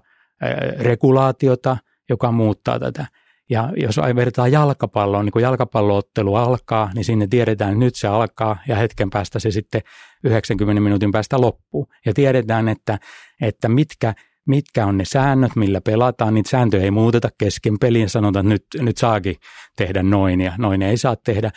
regulaatiota, 0.79 1.77
joka 2.09 2.33
muuttaa 2.33 2.79
tätä. 2.79 3.07
Ja 3.51 3.73
jos 3.77 3.97
vertaa 4.15 4.49
jalkapalloon, 4.49 5.25
niin 5.25 5.33
kun 5.33 5.43
jalkapalloottelu 5.43 6.35
alkaa, 6.35 6.91
niin 6.95 7.05
sinne 7.05 7.27
tiedetään, 7.27 7.71
että 7.71 7.85
nyt 7.85 7.95
se 7.95 8.09
alkaa 8.09 8.57
ja 8.69 8.77
hetken 8.77 9.11
päästä 9.11 9.39
se 9.39 9.51
sitten 9.51 9.81
90 10.25 10.81
minuutin 10.81 11.13
päästä 11.13 11.41
loppuu. 11.41 11.89
Ja 12.07 12.15
tiedetään, 12.15 12.69
että, 12.69 12.99
että 13.43 13.69
mitkä, 13.69 14.15
mitkä 14.47 14.87
on 14.87 14.99
ne 14.99 15.05
säännöt, 15.05 15.57
millä 15.57 15.81
pelataan. 15.81 16.35
Niitä 16.35 16.51
sääntöjä 16.51 16.83
ei 16.83 16.91
muuteta 16.91 17.29
kesken 17.39 17.79
peliin, 17.79 18.11
sanotaan, 18.11 18.53
että 18.53 18.55
nyt, 18.55 18.85
nyt 18.87 18.97
saakin 18.97 19.37
tehdä 19.77 20.03
noin 20.03 20.41
ja 20.41 20.53
noin 20.59 20.83
ei 20.83 20.97
saa 20.97 21.17
tehdä. 21.17 21.51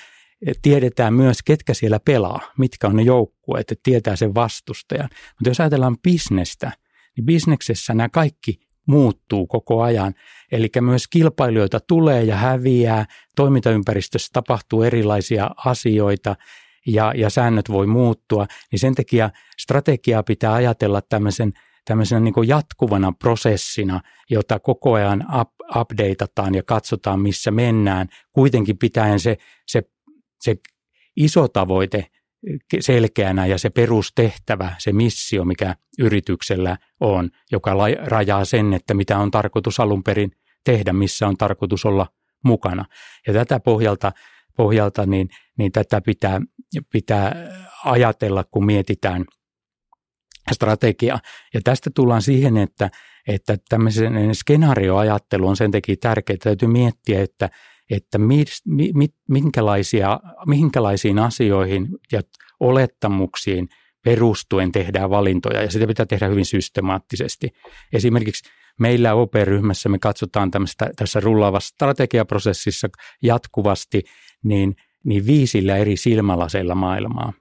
Tiedetään 0.62 1.13
myös, 1.13 1.44
ketkä 1.44 1.74
siellä 1.74 2.00
pelaa, 2.00 2.39
mitkä 2.58 2.88
on 2.88 2.96
ne 2.96 3.01
joukkueet, 3.01 3.72
että 3.72 3.82
tietää 3.84 4.15
sen 4.15 4.36
vastustajan. 4.36 5.10
Mutta 5.12 5.50
jos 5.50 5.60
ajatellaan 5.60 5.98
bisnestä, 6.03 6.72
niin 7.17 7.25
bisneksessä 7.25 7.94
nämä 7.94 8.10
kaikki 8.10 8.60
muuttuu 8.88 9.48
koko 9.48 9.82
ajan. 9.82 10.13
Eli 10.51 10.70
myös 10.82 11.08
kilpailijoita 11.08 11.79
tulee 11.79 12.24
ja 12.24 12.36
häviää, 12.36 13.06
toimintaympäristössä 13.36 14.29
tapahtuu 14.34 14.84
erilaisia 14.84 15.50
asioita 15.65 16.36
ja, 16.88 17.13
ja 17.15 17.29
säännöt 17.29 17.70
voi 17.70 17.88
muuttua, 17.88 18.48
niin 18.72 18.79
sen 18.79 18.96
takia 18.96 19.29
strategiaa 19.60 20.24
pitää 20.24 20.53
ajatella 20.53 21.01
tämmöisen 21.01 21.53
tämmöisenä 21.88 22.20
niin 22.20 22.48
jatkuvana 22.48 23.13
prosessina, 23.20 24.01
jota 24.29 24.60
koko 24.60 24.94
ajan 24.94 25.25
up, 25.41 25.50
updateataan 25.75 26.56
ja 26.56 26.63
katsotaan, 26.63 27.20
missä 27.20 27.51
mennään, 27.51 28.08
kuitenkin 28.32 28.77
pitäen 28.77 29.20
se, 29.20 29.38
se, 29.67 29.84
se 30.39 30.56
iso 31.15 31.48
tavoite 31.48 32.06
selkeänä 32.79 33.46
ja 33.46 33.58
se 33.58 33.70
perustehtävä, 33.70 34.75
se 34.77 34.94
missio, 34.94 35.46
mikä 35.46 35.75
yrityksellä 36.00 36.77
on, 37.00 37.29
joka 37.51 37.72
rajaa 38.06 38.46
sen, 38.46 38.74
että 38.74 38.94
mitä 38.94 39.17
on 39.17 39.32
tarkoitus 39.32 39.79
alun 39.79 40.03
perin 40.03 40.32
tehdä, 40.63 40.94
missä 40.94 41.27
on 41.27 41.38
tarkoitus 41.38 41.86
olla 41.86 42.08
mukana. 42.44 42.86
Ja 43.27 43.34
tätä 43.34 43.60
pohjalta, 43.60 44.12
pohjalta 44.58 45.06
niin, 45.06 45.29
niin 45.58 45.72
tätä 45.72 46.01
pitää, 46.01 46.41
pitää 46.91 47.36
ajatella, 47.86 48.44
kun 48.51 48.65
mietitään 48.65 49.25
strategiaa. 50.51 51.20
Ja 51.53 51.62
tästä 51.63 51.89
tullaan 51.96 52.22
siihen, 52.22 52.58
että, 52.58 52.89
että 53.27 53.58
tämmöisen 53.70 54.36
skenaarioajattelu 54.36 55.48
on 55.48 55.58
sen 55.58 55.72
takia 55.72 55.96
tärkeää. 56.01 56.38
Täytyy 56.44 56.67
miettiä, 56.67 57.24
että, 57.24 57.50
että 57.89 58.17
mi, 58.17 58.44
mi, 58.94 59.08
minkälaisia, 59.29 60.20
minkälaisiin 60.46 61.20
asioihin 61.20 61.88
ja 62.12 62.22
olettamuksiin 62.60 63.70
perustuen 64.03 64.72
tehdään 64.72 65.10
valintoja 65.10 65.62
ja 65.62 65.72
sitä 65.72 65.88
pitää 65.88 66.06
tehdä 66.06 66.27
hyvin 66.27 66.46
systemaattisesti. 66.46 67.50
Esimerkiksi 67.94 68.50
meillä 68.79 69.13
OP-ryhmässä 69.13 69.89
me 69.89 70.00
katsotaan 70.00 70.51
tämmöistä, 70.51 70.89
tässä 70.96 71.20
rullaavassa 71.20 71.74
strategiaprosessissa 71.74 72.88
jatkuvasti 73.24 74.03
niin, 74.44 74.75
niin 75.03 75.25
viisillä 75.25 75.77
eri 75.77 75.98
silmälaseilla 75.98 76.75
maailmaa. 76.75 77.34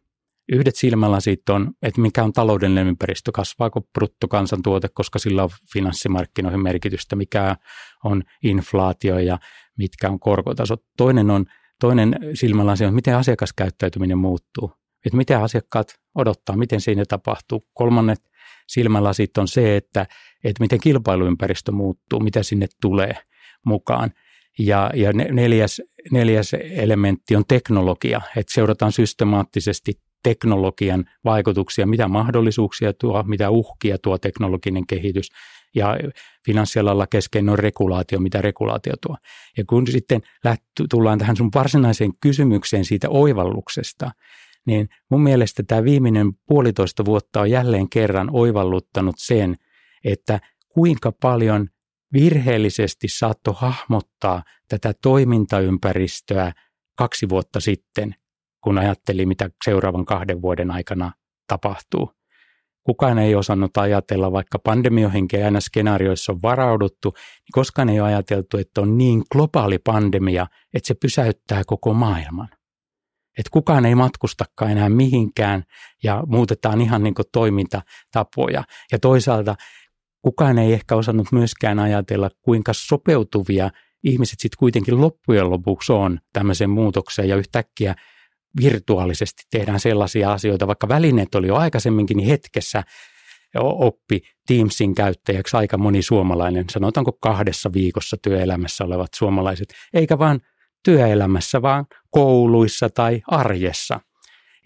Yhdet 0.53 0.77
silmälasit 0.77 1.49
on, 1.49 1.73
että 1.83 2.01
mikä 2.01 2.25
on 2.25 2.33
taloudellinen 2.33 2.87
ympäristö, 2.87 3.33
kasvaako 3.33 3.81
bruttokansantuote, 3.81 4.89
koska 4.95 5.19
sillä 5.19 5.43
on 5.43 5.51
finanssimarkkinoihin 5.73 6.63
merkitystä, 6.63 7.17
mikä 7.17 7.57
on 8.05 8.23
inflaatio 8.43 9.19
ja 9.19 9.39
mitkä 9.79 10.11
on 10.11 10.21
korkotasot. 10.21 10.83
Toinen 10.97 11.31
on 11.31 11.47
toinen 11.81 12.19
silmälasi 12.35 12.85
on, 12.85 12.95
miten 12.95 13.17
asiakaskäyttäytyminen 13.17 14.19
muuttuu, 14.19 14.73
että 15.07 15.17
mitä 15.17 15.43
asiakkaat 15.43 15.95
odottaa, 16.15 16.57
miten 16.57 16.81
siinä 16.81 17.05
tapahtuu. 17.09 17.67
Kolmannet 17.75 18.21
silmälasit 18.67 19.39
on 19.39 19.49
se, 19.49 19.77
että, 19.77 20.07
että 20.45 20.63
miten 20.63 20.81
kilpailuympäristö 20.81 21.73
muuttuu, 21.73 22.21
mitä 22.21 22.43
sinne 22.43 22.67
tulee 22.81 23.17
mukaan. 23.67 24.11
Ja, 24.59 24.91
ja 24.95 25.13
neljäs, 25.13 25.83
neljäs 26.11 26.55
elementti 26.55 27.37
on 27.37 27.45
teknologia, 27.49 28.21
että 28.37 28.53
seurataan 28.53 28.93
systemaattisesti 28.93 29.93
teknologian 30.23 31.05
vaikutuksia, 31.25 31.87
mitä 31.87 32.09
mahdollisuuksia 32.09 32.93
tuo, 32.93 33.23
mitä 33.23 33.51
uhkia 33.51 33.99
tuo 33.99 34.19
teknologinen 34.19 34.87
kehitys 34.87 35.29
ja 35.75 35.97
finanssialalla 36.47 37.07
keskeinen 37.07 37.53
on 37.53 37.59
regulaatio, 37.59 38.19
mitä 38.19 38.43
regulaatio 38.43 38.95
tuo. 39.07 39.17
Ja 39.59 39.65
kun 39.65 39.87
sitten 39.87 40.21
tullaan 40.91 41.19
tähän 41.19 41.37
sun 41.37 41.51
varsinaiseen 41.55 42.13
kysymykseen 42.21 42.85
siitä 42.85 43.09
oivalluksesta, 43.11 44.11
niin 44.67 44.89
mun 45.11 45.23
mielestä 45.23 45.63
tämä 45.67 45.85
viimeinen 45.85 46.33
puolitoista 46.47 47.05
vuotta 47.05 47.41
on 47.41 47.51
jälleen 47.51 47.89
kerran 47.89 48.29
oivalluttanut 48.33 49.15
sen, 49.19 49.57
että 50.05 50.41
kuinka 50.69 51.13
paljon 51.13 51.69
virheellisesti 52.13 53.09
saattoi 53.09 53.55
hahmottaa 53.57 54.43
tätä 54.69 54.93
toimintaympäristöä 55.03 56.53
kaksi 56.95 57.29
vuotta 57.29 57.61
sitten, 57.61 58.15
kun 58.67 58.79
ajatteli, 58.79 59.27
mitä 59.27 59.51
seuraavan 59.65 60.05
kahden 60.05 60.43
vuoden 60.43 60.71
aikana 60.71 61.13
tapahtuu. 61.49 62.11
Kukaan 62.83 63.19
ei 63.19 63.35
osannut 63.35 63.77
ajatella, 63.77 64.33
vaikka 64.33 64.59
pandemioihin 64.59 65.29
aina 65.45 65.61
skenaarioissa 65.61 66.33
on 66.33 66.43
varauduttu, 66.43 67.11
niin 67.15 67.53
koskaan 67.53 67.89
ei 67.89 68.01
ole 68.01 68.09
ajateltu, 68.09 68.59
että 68.59 68.81
on 68.81 68.99
niin 68.99 69.23
globaali 69.33 69.79
pandemia, 69.79 70.47
että 70.75 70.87
se 70.87 70.95
pysäyttää 70.95 71.63
koko 71.67 71.95
maailman. 71.95 72.49
Että 73.39 73.51
kukaan 73.53 73.87
ei 73.87 73.95
matkustakaan 73.95 74.71
enää 74.71 74.89
mihinkään 74.89 75.65
ja 76.03 76.23
muutetaan 76.27 76.81
ihan 76.81 77.03
niin 77.03 77.15
kuin 77.15 77.27
toimintatapoja. 77.33 78.65
Ja 78.93 78.99
toisaalta 78.99 79.55
kukaan 80.23 80.59
ei 80.59 80.73
ehkä 80.73 80.97
osannut 80.97 81.33
myöskään 81.33 81.79
ajatella, 81.79 82.31
kuinka 82.43 82.73
sopeutuvia 82.75 83.71
ihmiset 84.05 84.41
sitten 84.41 84.59
kuitenkin 84.59 85.01
loppujen 85.01 85.51
lopuksi 85.51 85.93
on 85.93 86.19
tämmöiseen 86.33 86.71
muutokseen 86.71 87.29
ja 87.29 87.37
yhtäkkiä 87.37 87.95
virtuaalisesti 88.61 89.43
tehdään 89.51 89.81
sellaisia 89.81 90.33
asioita, 90.33 90.67
vaikka 90.67 90.89
välineet 90.89 91.35
oli 91.35 91.47
jo 91.47 91.57
aikaisemminkin, 91.57 92.17
niin 92.17 92.29
hetkessä 92.29 92.83
oppi 93.59 94.21
Teamsin 94.47 94.95
käyttäjäksi 94.95 95.57
aika 95.57 95.79
moni 95.79 96.03
suomalainen, 96.03 96.65
sanotaanko 96.71 97.13
kahdessa 97.13 97.73
viikossa 97.73 98.17
työelämässä 98.23 98.85
olevat 98.85 99.15
suomalaiset, 99.15 99.69
eikä 99.95 100.19
vaan 100.19 100.41
työelämässä, 100.83 101.63
vaan 101.63 101.87
kouluissa 102.11 102.89
tai 102.89 103.23
arjessa. 103.27 104.01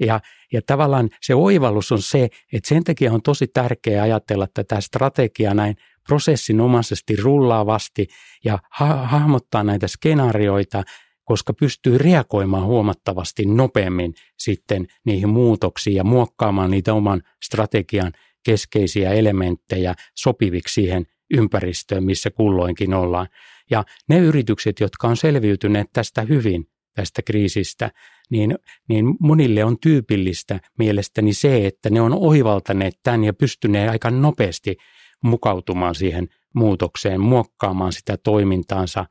Ja, 0.00 0.20
ja 0.52 0.60
tavallaan 0.66 1.08
se 1.20 1.34
oivallus 1.34 1.92
on 1.92 2.02
se, 2.02 2.28
että 2.52 2.68
sen 2.68 2.84
takia 2.84 3.12
on 3.12 3.22
tosi 3.22 3.46
tärkeää 3.46 4.02
ajatella 4.02 4.46
tätä 4.54 4.80
strategiaa 4.80 5.54
näin 5.54 5.76
prosessinomaisesti 6.08 7.16
rullaavasti 7.16 8.06
ja 8.44 8.58
ha- 8.70 9.06
hahmottaa 9.06 9.64
näitä 9.64 9.88
skenaarioita 9.88 10.82
koska 11.30 11.52
pystyy 11.54 11.98
reagoimaan 11.98 12.64
huomattavasti 12.64 13.46
nopeammin 13.46 14.14
sitten 14.38 14.86
niihin 15.04 15.28
muutoksiin 15.28 15.96
ja 15.96 16.04
muokkaamaan 16.04 16.70
niitä 16.70 16.94
oman 16.94 17.22
strategian 17.42 18.12
keskeisiä 18.44 19.10
elementtejä 19.10 19.94
sopiviksi 20.14 20.74
siihen 20.74 21.06
ympäristöön, 21.34 22.04
missä 22.04 22.30
kulloinkin 22.30 22.94
ollaan. 22.94 23.28
Ja 23.70 23.84
ne 24.08 24.18
yritykset, 24.18 24.80
jotka 24.80 25.08
on 25.08 25.16
selviytyneet 25.16 25.86
tästä 25.92 26.22
hyvin, 26.22 26.68
tästä 26.94 27.22
kriisistä, 27.22 27.90
niin, 28.30 28.58
niin 28.88 29.14
monille 29.20 29.64
on 29.64 29.76
tyypillistä 29.80 30.60
mielestäni 30.78 31.32
se, 31.32 31.66
että 31.66 31.90
ne 31.90 32.00
on 32.00 32.12
oivaltaneet 32.14 32.94
tämän 33.02 33.24
ja 33.24 33.32
pystyneet 33.32 33.90
aika 33.90 34.10
nopeasti 34.10 34.76
mukautumaan 35.22 35.94
siihen 35.94 36.28
muutokseen, 36.54 37.20
muokkaamaan 37.20 37.92
sitä 37.92 38.16
toimintaansa 38.16 39.06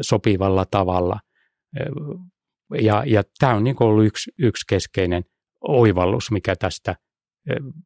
sopivalla 0.00 0.64
tavalla– 0.70 1.20
ja, 2.80 3.02
ja 3.06 3.22
tämä 3.38 3.54
on 3.54 3.64
niin 3.64 3.76
ollut 3.80 4.04
yksi, 4.04 4.32
yksi 4.38 4.64
keskeinen 4.68 5.24
oivallus, 5.60 6.30
mikä 6.30 6.56
tästä 6.56 6.96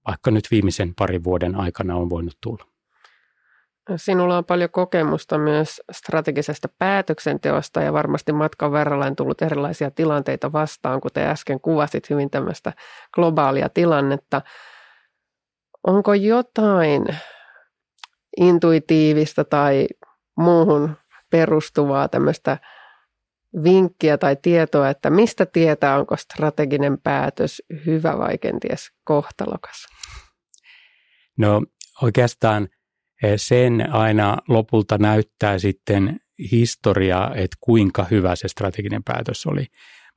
vaikka 0.06 0.30
nyt 0.30 0.44
viimeisen 0.50 0.94
parin 0.94 1.24
vuoden 1.24 1.54
aikana 1.54 1.96
on 1.96 2.10
voinut 2.10 2.36
tulla. 2.42 2.64
Sinulla 3.96 4.38
on 4.38 4.44
paljon 4.44 4.70
kokemusta 4.70 5.38
myös 5.38 5.82
strategisesta 5.92 6.68
päätöksenteosta 6.78 7.82
ja 7.82 7.92
varmasti 7.92 8.32
matkan 8.32 8.72
verralla 8.72 9.06
on 9.06 9.16
tullut 9.16 9.42
erilaisia 9.42 9.90
tilanteita 9.90 10.52
vastaan, 10.52 11.00
kuten 11.00 11.28
äsken 11.28 11.60
kuvasit 11.60 12.10
hyvin 12.10 12.30
tämmöistä 12.30 12.72
globaalia 13.14 13.68
tilannetta. 13.68 14.42
Onko 15.86 16.14
jotain 16.14 17.04
intuitiivista 18.36 19.44
tai 19.44 19.86
muuhun 20.36 20.96
perustuvaa 21.30 22.08
tämmöistä 22.08 22.58
vinkkiä 23.64 24.18
tai 24.18 24.36
tietoa, 24.42 24.90
että 24.90 25.10
mistä 25.10 25.46
tietää, 25.46 25.98
onko 25.98 26.16
strateginen 26.16 26.98
päätös 27.02 27.62
hyvä 27.86 28.18
vai 28.18 28.38
kenties 28.38 28.90
kohtalokas? 29.04 29.86
No 31.38 31.62
oikeastaan 32.02 32.68
eh, 33.22 33.32
sen 33.36 33.92
aina 33.92 34.36
lopulta 34.48 34.98
näyttää 34.98 35.58
sitten 35.58 36.20
historia, 36.52 37.30
että 37.34 37.56
kuinka 37.60 38.06
hyvä 38.10 38.36
se 38.36 38.48
strateginen 38.48 39.04
päätös 39.04 39.46
oli. 39.46 39.66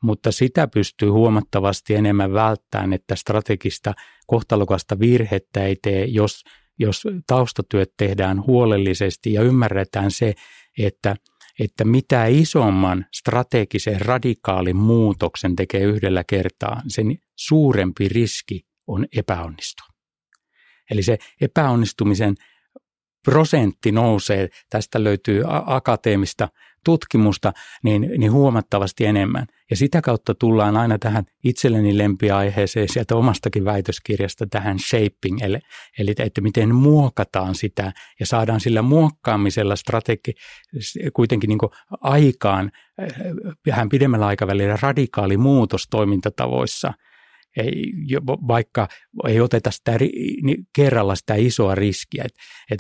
Mutta 0.04 0.32
sitä 0.32 0.68
pystyy 0.68 1.10
huomattavasti 1.10 1.96
enemmän 1.96 2.34
välttämään, 2.34 2.94
että 2.94 3.16
strategista 3.16 3.94
kohtalokasta 4.28 5.00
virhettä 5.00 5.64
ei 5.64 5.76
tee, 5.82 6.06
jos, 6.06 6.44
jos 6.80 7.04
taustatyöt 7.28 7.92
tehdään 7.98 8.46
huolellisesti 8.46 9.34
ja 9.34 9.42
ymmärretään 9.42 10.12
se, 10.12 10.34
että– 10.78 11.16
että 11.60 11.86
mitä 11.86 12.26
isomman 12.26 13.06
strategisen 13.14 14.02
radikaalin 14.02 14.76
muutoksen 14.76 15.56
tekee 15.56 15.82
yhdellä 15.82 16.24
kertaa, 16.24 16.82
sen 16.88 17.18
suurempi 17.36 18.10
riski 18.10 18.62
on 18.88 19.06
epäonnistua. 19.16 19.88
Eli 20.92 21.04
se 21.04 21.18
epäonnistumisen 21.42 22.36
prosentti 23.26 23.92
nousee, 23.92 24.50
tästä 24.70 25.04
löytyy 25.04 25.44
akateemista 25.66 26.50
tutkimusta, 26.86 27.54
niin, 27.84 28.12
niin 28.18 28.32
huomattavasti 28.32 29.06
enemmän. 29.06 29.46
Ja 29.70 29.76
sitä 29.76 30.02
kautta 30.02 30.36
tullaan 30.36 30.78
aina 30.78 30.98
tähän 31.00 31.24
itselleni 31.44 31.98
lempiaiheeseen 31.98 32.90
sieltä 32.90 33.16
omastakin 33.16 33.66
väitöskirjasta 33.66 34.46
tähän 34.48 34.80
shaping, 34.80 35.42
eli, 35.42 35.60
eli 36.00 36.14
että 36.20 36.42
miten 36.42 36.76
muokataan 36.76 37.56
sitä 37.56 37.92
ja 38.20 38.26
saadaan 38.26 38.60
sillä 38.60 38.82
muokkaamisella 38.82 39.76
strategi 39.76 40.34
kuitenkin 41.14 41.48
niin 41.48 41.60
aikaan 42.02 42.72
äh, 43.02 43.08
vähän 43.68 43.90
pidemmällä 43.90 44.26
aikavälillä 44.26 44.78
radikaali 44.82 45.38
muutos 45.38 45.88
toimintatavoissa– 45.90 46.94
ei, 47.58 47.94
vaikka 48.26 48.88
ei 49.28 49.42
oteta 49.42 49.72
sitä 49.72 49.92
kerralla 50.76 51.16
sitä 51.16 51.36
isoa 51.36 51.76
riskiä. 51.76 52.24
Et, 52.26 52.34
et 52.72 52.80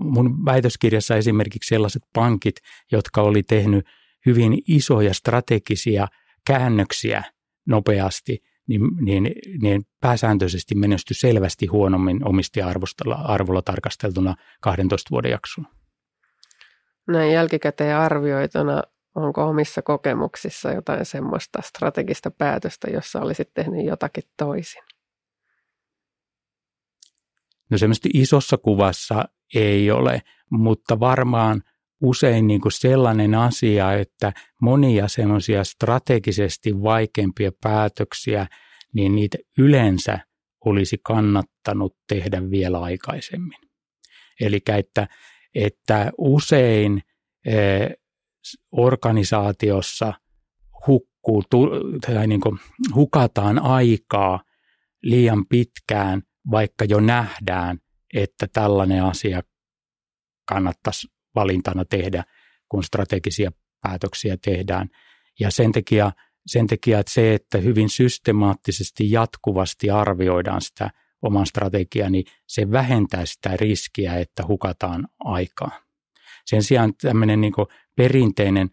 mun 0.00 0.44
väitöskirjassa 0.44 1.16
esimerkiksi 1.16 1.68
sellaiset 1.68 2.02
pankit, 2.14 2.56
jotka 2.92 3.22
oli 3.22 3.42
tehnyt 3.42 3.86
hyvin 4.26 4.58
isoja 4.68 5.14
strategisia 5.14 6.06
käännöksiä 6.46 7.22
nopeasti, 7.66 8.38
niin, 8.68 8.80
niin, 9.00 9.32
niin 9.62 9.82
pääsääntöisesti 10.00 10.74
menesty 10.74 11.14
selvästi 11.14 11.66
huonommin 11.66 12.28
omistaja-arvolla 12.28 13.62
tarkasteltuna 13.62 14.34
12 14.60 15.10
vuoden 15.10 15.30
jaksolla. 15.30 15.68
Näin 17.08 17.32
jälkikäteen 17.32 17.96
arvioituna 17.96 18.82
Onko 19.18 19.48
omissa 19.48 19.82
kokemuksissa 19.82 20.72
jotain 20.72 21.04
semmoista 21.04 21.62
strategista 21.62 22.30
päätöstä, 22.30 22.90
jossa 22.90 23.20
olisit 23.20 23.50
tehnyt 23.54 23.86
jotakin 23.86 24.22
toisin? 24.36 24.82
No 27.70 27.78
semmoisesti 27.78 28.10
isossa 28.14 28.58
kuvassa 28.58 29.24
ei 29.54 29.90
ole, 29.90 30.22
mutta 30.50 31.00
varmaan 31.00 31.62
usein 32.02 32.46
niin 32.46 32.60
kuin 32.60 32.72
sellainen 32.72 33.34
asia, 33.34 33.92
että 33.92 34.32
monia 34.62 35.08
semmoisia 35.08 35.64
strategisesti 35.64 36.82
vaikeampia 36.82 37.50
päätöksiä, 37.62 38.46
niin 38.94 39.14
niitä 39.14 39.38
yleensä 39.58 40.18
olisi 40.64 40.98
kannattanut 41.02 41.96
tehdä 42.08 42.50
vielä 42.50 42.80
aikaisemmin. 42.80 43.58
Eli 44.40 44.60
että, 44.68 45.08
että 45.54 46.12
usein 46.18 47.02
eh, 47.46 47.90
organisaatiossa 48.72 50.12
hukkuu 50.86 51.42
tai 52.06 52.26
niin 52.26 52.40
kuin 52.40 52.58
hukataan 52.94 53.58
aikaa 53.58 54.40
liian 55.02 55.46
pitkään, 55.46 56.22
vaikka 56.50 56.84
jo 56.84 57.00
nähdään, 57.00 57.78
että 58.14 58.46
tällainen 58.52 59.04
asia 59.04 59.42
kannattaisi 60.48 61.08
valintana 61.34 61.84
tehdä, 61.84 62.24
kun 62.68 62.84
strategisia 62.84 63.50
päätöksiä 63.80 64.36
tehdään. 64.44 64.88
Ja 65.40 65.50
sen 65.50 65.72
takia, 65.72 66.12
sen 66.46 66.66
takia 66.66 66.98
että 66.98 67.12
se, 67.12 67.34
että 67.34 67.58
hyvin 67.58 67.88
systemaattisesti 67.88 69.10
jatkuvasti 69.10 69.90
arvioidaan 69.90 70.60
sitä 70.60 70.90
oman 71.22 71.46
strategiaa, 71.46 72.10
niin 72.10 72.24
se 72.46 72.70
vähentää 72.70 73.26
sitä 73.26 73.56
riskiä, 73.56 74.18
että 74.18 74.46
hukataan 74.46 75.08
aikaa. 75.18 75.80
Sen 76.46 76.62
sijaan 76.62 76.94
tämmöinen 77.02 77.40
niin 77.40 77.52
perinteinen 77.98 78.70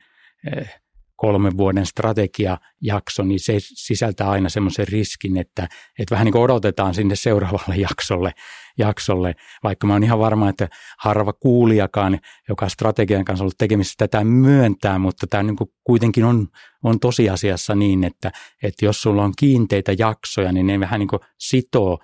eh, 0.58 0.76
kolmen 1.16 1.58
vuoden 1.58 1.86
strategiajakso, 1.86 3.24
niin 3.24 3.40
se 3.40 3.54
sisältää 3.60 4.30
aina 4.30 4.50
semmoisen 4.50 4.88
riskin, 4.88 5.38
että, 5.38 5.68
että 6.00 6.16
vähän 6.16 6.26
niin 6.26 6.32
kuin 6.32 6.42
odotetaan 6.42 6.94
sinne 6.94 7.16
seuraavalle 7.16 7.76
jaksolle, 7.90 8.34
jaksolle, 8.78 9.36
vaikka 9.64 9.88
mä 9.88 9.94
oon 9.94 10.04
ihan 10.04 10.20
varma, 10.20 10.50
että 10.50 10.68
harva 11.00 11.34
kuulijakaan, 11.34 12.20
joka 12.50 12.70
strategian 12.70 13.26
kanssa 13.26 13.44
ollut 13.44 13.58
tekemisissä 13.58 13.96
tätä 13.98 14.24
myöntää, 14.24 15.00
mutta 15.00 15.28
tämä 15.28 15.44
niin 15.44 15.56
kuin 15.56 15.70
kuitenkin 15.84 16.26
on, 16.26 16.48
on 16.84 17.00
tosiasiassa 17.00 17.76
niin, 17.76 18.04
että, 18.04 18.32
että 18.64 18.86
jos 18.86 19.02
sulla 19.02 19.24
on 19.24 19.34
kiinteitä 19.38 19.92
jaksoja, 19.98 20.52
niin 20.52 20.68
ne 20.68 20.80
vähän 20.80 21.00
niin 21.00 21.08
kuin 21.08 21.20
sitoo 21.38 22.00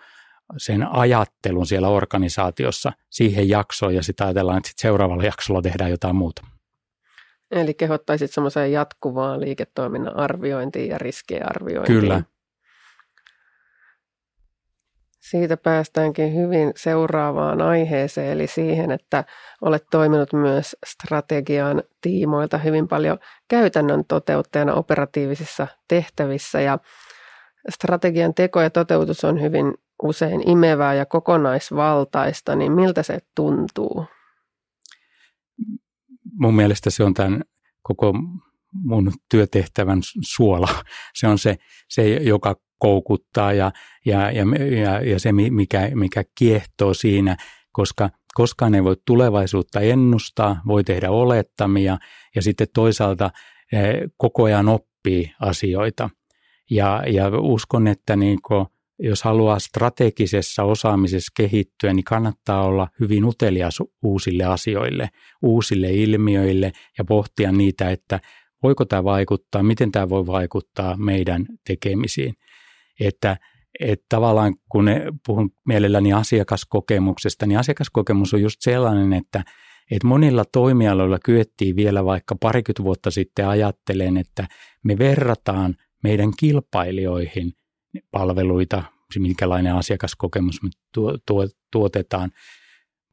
sen 0.57 0.88
ajattelun 0.91 1.67
siellä 1.67 1.88
organisaatiossa 1.88 2.91
siihen 3.10 3.49
jaksoon 3.49 3.95
ja 3.95 4.03
sitten 4.03 4.27
ajatellaan, 4.27 4.57
että 4.57 4.69
sit 4.69 4.79
seuraavalla 4.79 5.23
jaksolla 5.23 5.62
tehdään 5.62 5.91
jotain 5.91 6.15
muuta. 6.15 6.50
Eli 7.51 7.73
kehottaisit 7.73 8.31
semmoiseen 8.31 8.71
jatkuvaan 8.71 9.41
liiketoiminnan 9.41 10.15
arviointiin 10.15 10.89
ja 10.89 10.97
riskien 10.97 11.49
arviointiin. 11.49 11.99
Kyllä. 11.99 12.23
Siitä 15.19 15.57
päästäänkin 15.57 16.35
hyvin 16.35 16.71
seuraavaan 16.75 17.61
aiheeseen, 17.61 18.31
eli 18.31 18.47
siihen, 18.47 18.91
että 18.91 19.23
olet 19.61 19.83
toiminut 19.91 20.33
myös 20.33 20.75
strategian 20.85 21.83
tiimoilta 22.01 22.57
hyvin 22.57 22.87
paljon 22.87 23.19
käytännön 23.47 24.05
toteuttajana 24.05 24.73
operatiivisissa 24.73 25.67
tehtävissä. 25.87 26.61
Ja 26.61 26.79
strategian 27.69 28.33
teko 28.33 28.61
ja 28.61 28.69
toteutus 28.69 29.23
on 29.23 29.41
hyvin 29.41 29.73
usein 30.03 30.49
imevää 30.49 30.93
ja 30.93 31.05
kokonaisvaltaista, 31.05 32.55
niin 32.55 32.71
miltä 32.71 33.03
se 33.03 33.19
tuntuu? 33.35 34.05
Mun 36.34 36.55
mielestä 36.55 36.89
se 36.89 37.03
on 37.03 37.13
tämän 37.13 37.43
koko 37.81 38.13
mun 38.73 39.12
työtehtävän 39.31 39.99
suola. 40.21 40.67
Se 41.19 41.27
on 41.27 41.38
se, 41.38 41.57
se 41.89 42.07
joka 42.07 42.55
koukuttaa 42.77 43.53
ja, 43.53 43.71
ja, 44.05 44.31
ja, 44.31 44.45
ja, 44.81 45.01
ja 45.01 45.19
se, 45.19 45.31
mikä, 45.31 45.91
mikä 45.93 46.23
kiehtoo 46.38 46.93
siinä, 46.93 47.38
koska 47.71 48.10
koskaan 48.34 48.75
ei 48.75 48.84
voi 48.84 48.95
tulevaisuutta 49.05 49.79
ennustaa, 49.79 50.62
voi 50.67 50.84
tehdä 50.84 51.12
olettamia 51.12 51.97
ja 52.36 52.41
sitten 52.41 52.67
toisaalta 52.73 53.31
eh, 53.71 53.95
koko 54.17 54.43
ajan 54.43 54.69
oppii 54.69 55.31
asioita. 55.39 56.10
Ja, 56.71 57.03
ja 57.07 57.31
uskon, 57.39 57.88
että 57.88 58.15
niin 58.15 58.39
kuin, 58.41 58.65
jos 59.01 59.23
haluaa 59.23 59.59
strategisessa 59.59 60.63
osaamisessa 60.63 61.31
kehittyä, 61.37 61.93
niin 61.93 62.03
kannattaa 62.03 62.65
olla 62.65 62.87
hyvin 62.99 63.25
utelias 63.25 63.79
uusille 64.03 64.43
asioille, 64.43 65.09
uusille 65.41 65.91
ilmiöille 65.91 66.71
ja 66.97 67.05
pohtia 67.05 67.51
niitä, 67.51 67.91
että 67.91 68.19
voiko 68.63 68.85
tämä 68.85 69.03
vaikuttaa, 69.03 69.63
miten 69.63 69.91
tämä 69.91 70.09
voi 70.09 70.27
vaikuttaa 70.27 70.97
meidän 70.97 71.45
tekemisiin. 71.67 72.33
Että, 72.99 73.37
että 73.79 74.05
tavallaan 74.09 74.55
kun 74.69 74.85
puhun 75.25 75.49
mielelläni 75.67 76.13
asiakaskokemuksesta, 76.13 77.45
niin 77.45 77.59
asiakaskokemus 77.59 78.33
on 78.33 78.41
just 78.41 78.61
sellainen, 78.61 79.13
että, 79.13 79.43
että 79.91 80.07
monilla 80.07 80.45
toimialoilla 80.45 81.19
kyettiin 81.25 81.75
vielä 81.75 82.05
vaikka 82.05 82.35
parikymmentä 82.35 82.83
vuotta 82.83 83.11
sitten 83.11 83.47
ajattelen, 83.47 84.17
että 84.17 84.47
me 84.83 84.97
verrataan 84.97 85.75
meidän 86.03 86.31
kilpailijoihin 86.39 87.53
palveluita, 88.12 88.84
minkälainen 89.19 89.75
asiakaskokemus 89.75 90.63
me 90.63 90.69
tuotetaan. 91.71 92.32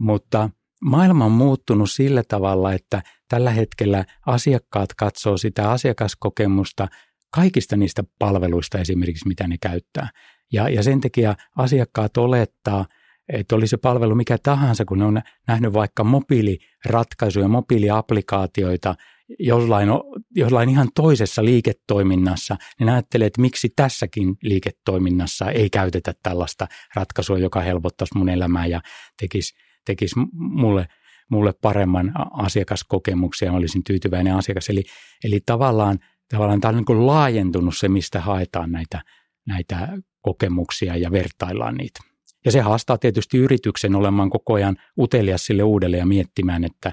Mutta 0.01 0.51
maailma 0.83 1.25
on 1.25 1.33
muuttunut 1.33 1.91
sillä 1.91 2.23
tavalla, 2.29 2.73
että 2.73 3.03
tällä 3.29 3.51
hetkellä 3.51 4.05
asiakkaat 4.27 4.95
katsoo 4.95 5.37
sitä 5.37 5.71
asiakaskokemusta 5.71 6.89
kaikista 7.35 7.77
niistä 7.77 8.05
palveluista 8.19 8.79
esimerkiksi, 8.79 9.29
mitä 9.29 9.49
ne 9.49 9.57
käyttää. 9.61 10.09
Ja, 10.53 10.69
ja 10.69 10.83
sen 10.83 11.01
takia 11.01 11.35
asiakkaat 11.57 12.17
olettaa, 12.17 12.87
että 13.33 13.57
oli 13.57 13.67
se 13.67 13.77
palvelu 13.77 14.15
mikä 14.15 14.39
tahansa, 14.43 14.85
kun 14.85 14.99
ne 14.99 15.05
on 15.05 15.21
nähnyt 15.49 15.73
vaikka 15.73 16.05
mobiiliratkaisuja, 16.05 17.49
mobiiliaplikaatioita 17.49 18.95
jollain, 19.39 19.89
jollain 20.35 20.69
ihan 20.69 20.89
toisessa 20.95 21.45
liiketoiminnassa, 21.45 22.57
niin 22.79 22.89
ajattelee, 22.89 23.27
että 23.27 23.41
miksi 23.41 23.69
tässäkin 23.77 24.37
liiketoiminnassa 24.43 25.51
ei 25.51 25.71
käytetä 25.71 26.15
tällaista 26.23 26.67
ratkaisua, 26.95 27.39
joka 27.39 27.61
helpottaisi 27.61 28.19
mun 28.19 28.29
elämää 28.29 28.67
ja 28.67 28.81
tekisi, 29.21 29.55
tekisi 29.85 30.15
mulle, 30.35 30.87
mulle 31.31 31.53
paremman 31.53 32.13
asiakaskokemuksen 32.33 33.47
ja 33.47 33.53
olisin 33.53 33.85
tyytyväinen 33.85 34.35
asiakas. 34.35 34.69
Eli, 34.69 34.85
eli 35.25 35.41
tavallaan 35.47 35.99
tavallaan 36.29 36.61
tämä 36.61 36.79
on 36.79 36.85
niin 36.89 37.07
laajentunut 37.07 37.77
se, 37.77 37.89
mistä 37.89 38.21
haetaan 38.21 38.73
näitä, 38.73 39.03
näitä 39.47 39.89
kokemuksia 40.23 40.97
ja 40.97 41.13
vertaillaan 41.13 41.75
niitä. 41.75 42.01
Ja 42.45 42.53
se 42.53 42.61
haastaa 42.61 42.99
tietysti 42.99 43.39
yrityksen 43.39 43.95
olemaan 43.95 44.31
koko 44.31 44.55
ajan 44.55 44.77
utelias 44.99 45.47
sille 45.47 45.63
uudelle 45.63 45.97
ja 45.97 46.07
miettimään, 46.07 46.65
että, 46.65 46.89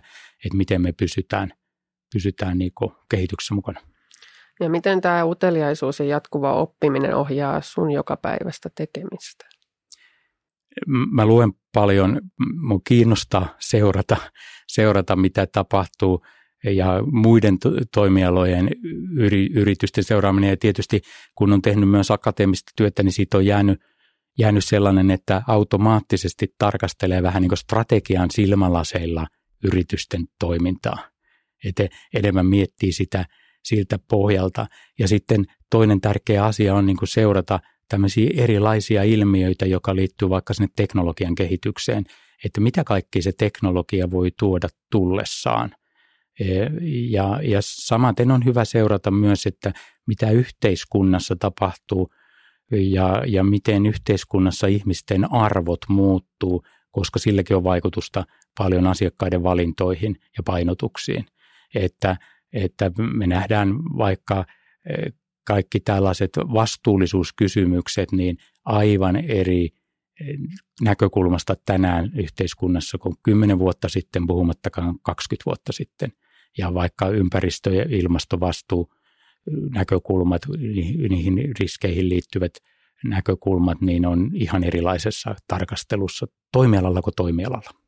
että 0.46 0.58
miten 0.58 0.82
me 0.82 0.92
pysytään, 0.92 1.54
pysytään 2.14 2.58
niin 2.58 2.72
kehityksessä 3.10 3.56
mukana. 3.56 3.82
Ja 4.60 4.70
miten 4.70 5.02
tämä 5.02 5.26
uteliaisuus 5.26 6.00
ja 6.00 6.06
jatkuva 6.06 6.54
oppiminen 6.54 7.16
ohjaa 7.16 7.62
sun 7.62 7.92
jokapäiväistä 7.92 8.70
tekemistä? 8.78 9.46
Mä 10.88 11.26
luen 11.26 11.52
paljon, 11.74 12.22
mun 12.56 12.82
kiinnostaa 12.88 13.56
seurata, 13.60 14.18
seurata 14.68 15.16
mitä 15.16 15.48
tapahtuu 15.48 16.26
ja 16.64 17.04
muiden 17.12 17.58
toimialojen 17.94 18.70
yri, 19.18 19.50
yritysten 19.54 20.04
seuraaminen. 20.04 20.50
Ja 20.50 20.58
tietysti 20.58 21.02
kun 21.36 21.54
on 21.54 21.62
tehnyt 21.62 21.90
myös 21.90 22.12
akateemista 22.12 22.72
työtä, 22.76 23.04
niin 23.04 23.12
siitä 23.12 23.38
on 23.38 23.46
jäänyt, 23.46 23.80
jäänyt 24.40 24.66
sellainen, 24.66 25.12
että 25.12 25.42
automaattisesti 25.48 26.48
tarkastelee 26.58 27.24
vähän 27.24 27.42
niin 27.42 27.50
kuin 27.50 27.58
strategian 27.58 28.32
silmälaseilla 28.32 29.28
yritysten 29.64 30.26
toimintaa. 30.40 31.15
Että 31.66 31.88
enemmän 32.14 32.46
miettii 32.46 32.92
sitä 32.92 33.26
siltä 33.64 34.00
pohjalta. 34.10 34.68
Ja 35.00 35.08
sitten 35.08 35.46
toinen 35.70 36.02
tärkeä 36.02 36.46
asia 36.46 36.76
on 36.76 36.86
niin 36.86 36.98
kuin 36.98 37.10
seurata 37.10 37.60
tämmöisiä 37.90 38.30
erilaisia 38.36 39.04
ilmiöitä, 39.04 39.66
joka 39.66 39.96
liittyy 39.96 40.30
vaikka 40.30 40.54
sinne 40.54 40.70
teknologian 40.76 41.36
kehitykseen, 41.36 42.04
että 42.46 42.62
mitä 42.62 42.84
kaikki 42.84 43.22
se 43.22 43.32
teknologia 43.38 44.12
voi 44.12 44.32
tuoda 44.40 44.68
tullessaan– 44.92 45.76
E, 46.40 46.46
ja, 47.10 47.40
ja 47.44 47.60
samaten 47.62 48.32
on 48.32 48.46
hyvä 48.46 48.66
seurata 48.66 49.12
myös, 49.12 49.46
että 49.46 49.74
mitä 50.08 50.32
yhteiskunnassa 50.32 51.36
tapahtuu 51.40 52.10
ja, 52.72 53.24
ja 53.28 53.44
miten 53.44 53.86
yhteiskunnassa 53.86 54.68
ihmisten 54.68 55.34
arvot 55.34 55.80
muuttuu, 55.90 56.64
koska 56.92 57.20
silläkin 57.20 57.56
on 57.56 57.64
vaikutusta 57.64 58.24
paljon 58.58 58.88
asiakkaiden 58.88 59.44
valintoihin 59.44 60.16
ja 60.38 60.44
painotuksiin. 60.46 61.26
Että, 61.76 62.18
että 62.54 62.92
me 62.98 63.28
nähdään 63.28 63.76
vaikka 63.98 64.46
e, 64.90 65.10
kaikki 65.48 65.80
tällaiset 65.80 66.32
vastuullisuuskysymykset 66.38 68.12
niin 68.12 68.38
aivan 68.66 69.16
eri 69.16 69.70
e, 70.22 70.24
näkökulmasta 70.82 71.56
tänään 71.66 72.12
yhteiskunnassa 72.16 72.98
kuin 72.98 73.16
10 73.24 73.60
vuotta 73.60 73.90
sitten, 73.90 74.28
puhumattakaan 74.28 74.96
20 75.04 75.46
vuotta 75.46 75.74
sitten– 75.74 76.12
ja 76.58 76.74
vaikka 76.74 77.10
ympäristö- 77.10 77.74
ja 77.74 77.86
ilmastovastuu 77.90 78.94
näkökulmat, 79.70 80.42
niihin 81.10 81.52
riskeihin 81.60 82.10
liittyvät 82.10 82.54
näkökulmat, 83.04 83.82
niin 83.82 84.06
on 84.06 84.32
ihan 84.34 84.64
erilaisessa 84.64 85.36
tarkastelussa 85.48 86.26
toimialalla 86.52 87.02
kuin 87.02 87.14
toimialalla. 87.16 87.85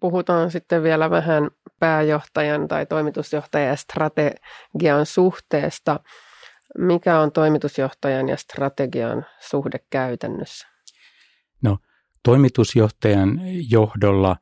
Puhutaan 0.00 0.50
sitten 0.50 0.82
vielä 0.82 1.10
vähän 1.10 1.50
pääjohtajan 1.80 2.68
tai 2.68 2.86
toimitusjohtajan 2.86 3.68
ja 3.68 3.76
strategian 3.76 5.06
suhteesta. 5.06 6.00
Mikä 6.78 7.20
on 7.20 7.32
toimitusjohtajan 7.32 8.28
ja 8.28 8.36
strategian 8.36 9.26
suhde 9.40 9.78
käytännössä? 9.90 10.68
No, 11.62 11.78
toimitusjohtajan 12.22 13.40
johdolla 13.70 14.36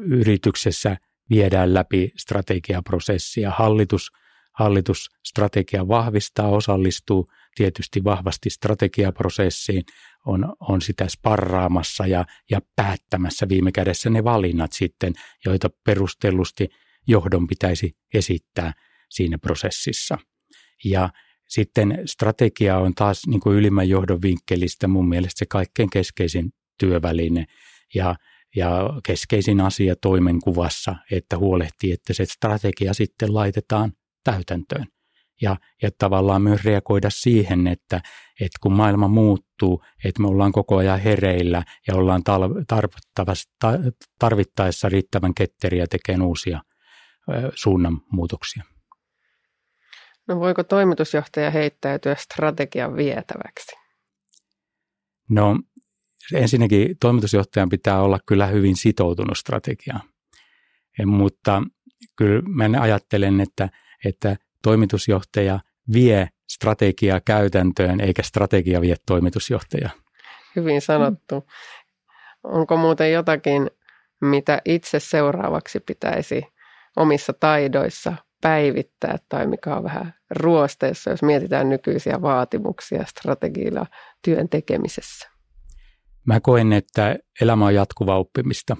yrityksessä 0.00 0.96
viedään 1.30 1.74
läpi 1.74 2.12
strategiaprosessia. 2.16 3.50
Hallitus, 3.50 4.10
hallitus 4.52 5.10
strategia 5.24 5.88
vahvistaa, 5.88 6.48
osallistuu 6.48 7.28
tietysti 7.54 8.04
vahvasti 8.04 8.50
strategiaprosessiin, 8.50 9.82
on, 10.28 10.54
on 10.60 10.82
sitä 10.82 11.08
sparraamassa 11.08 12.06
ja, 12.06 12.24
ja 12.50 12.60
päättämässä 12.76 13.48
viime 13.48 13.72
kädessä 13.72 14.10
ne 14.10 14.24
valinnat 14.24 14.72
sitten, 14.72 15.12
joita 15.44 15.70
perustellusti 15.84 16.68
johdon 17.06 17.46
pitäisi 17.46 17.92
esittää 18.14 18.72
siinä 19.10 19.38
prosessissa. 19.38 20.18
Ja 20.84 21.10
sitten 21.48 22.02
strategia 22.06 22.78
on 22.78 22.94
taas 22.94 23.26
niin 23.26 23.40
kuin 23.40 23.56
ylimmän 23.56 23.88
johdon 23.88 24.22
vinkkelistä 24.22 24.88
mun 24.88 25.08
mielestä 25.08 25.38
se 25.38 25.46
kaikkein 25.46 25.90
keskeisin 25.90 26.52
työväline. 26.78 27.46
Ja 27.94 28.16
ja 28.56 28.90
keskeisin 29.06 29.60
asia 29.60 29.96
toimenkuvassa, 29.96 30.96
että 31.10 31.38
huolehtii, 31.38 31.92
että 31.92 32.12
se 32.12 32.24
strategia 32.24 32.94
sitten 32.94 33.34
laitetaan 33.34 33.92
täytäntöön. 34.24 34.86
Ja, 35.42 35.56
ja 35.82 35.90
tavallaan 35.98 36.42
myös 36.42 36.64
reagoida 36.64 37.10
siihen, 37.10 37.66
että, 37.66 38.00
että 38.40 38.58
kun 38.60 38.72
maailma 38.72 39.08
muuttuu, 39.08 39.84
että 40.04 40.22
me 40.22 40.28
ollaan 40.28 40.52
koko 40.52 40.76
ajan 40.76 41.00
hereillä 41.00 41.62
ja 41.86 41.94
ollaan 41.94 42.22
tarvittaessa 44.18 44.88
riittävän 44.88 45.34
ketteriä 45.34 45.86
tekemään 45.86 46.22
uusia 46.28 46.60
suunnanmuutoksia. 47.54 48.62
No 50.28 50.40
voiko 50.40 50.64
toimitusjohtaja 50.64 51.50
heittäytyä 51.50 52.14
strategian 52.14 52.96
vietäväksi? 52.96 53.76
No 55.30 55.60
ensinnäkin 56.34 56.96
toimitusjohtajan 57.00 57.68
pitää 57.68 58.02
olla 58.02 58.18
kyllä 58.26 58.46
hyvin 58.46 58.76
sitoutunut 58.76 59.38
strategiaan, 59.38 60.02
mutta 61.06 61.62
kyllä 62.16 62.42
mä 62.42 62.80
ajattelen, 62.80 63.40
että, 63.40 63.68
että 64.04 64.36
toimitusjohtaja 64.62 65.60
vie 65.92 66.28
strategiaa 66.50 67.20
käytäntöön, 67.24 68.00
eikä 68.00 68.22
strategia 68.22 68.80
vie 68.80 68.96
toimitusjohtajaa. 69.06 69.90
Hyvin 70.56 70.80
sanottu. 70.80 71.44
Onko 72.44 72.76
muuten 72.76 73.12
jotakin, 73.12 73.70
mitä 74.20 74.62
itse 74.64 75.00
seuraavaksi 75.00 75.80
pitäisi 75.80 76.42
omissa 76.96 77.32
taidoissa 77.32 78.14
päivittää 78.40 79.18
tai 79.28 79.46
mikä 79.46 79.76
on 79.76 79.84
vähän 79.84 80.14
ruosteessa, 80.30 81.10
jos 81.10 81.22
mietitään 81.22 81.68
nykyisiä 81.68 82.22
vaatimuksia 82.22 83.04
strategiilla 83.06 83.86
työn 84.24 84.48
tekemisessä? 84.48 85.28
Mä 86.26 86.40
koen, 86.40 86.72
että 86.72 87.16
elämä 87.40 87.66
on 87.66 87.74
jatkuvaa 87.74 88.18
oppimista 88.18 88.76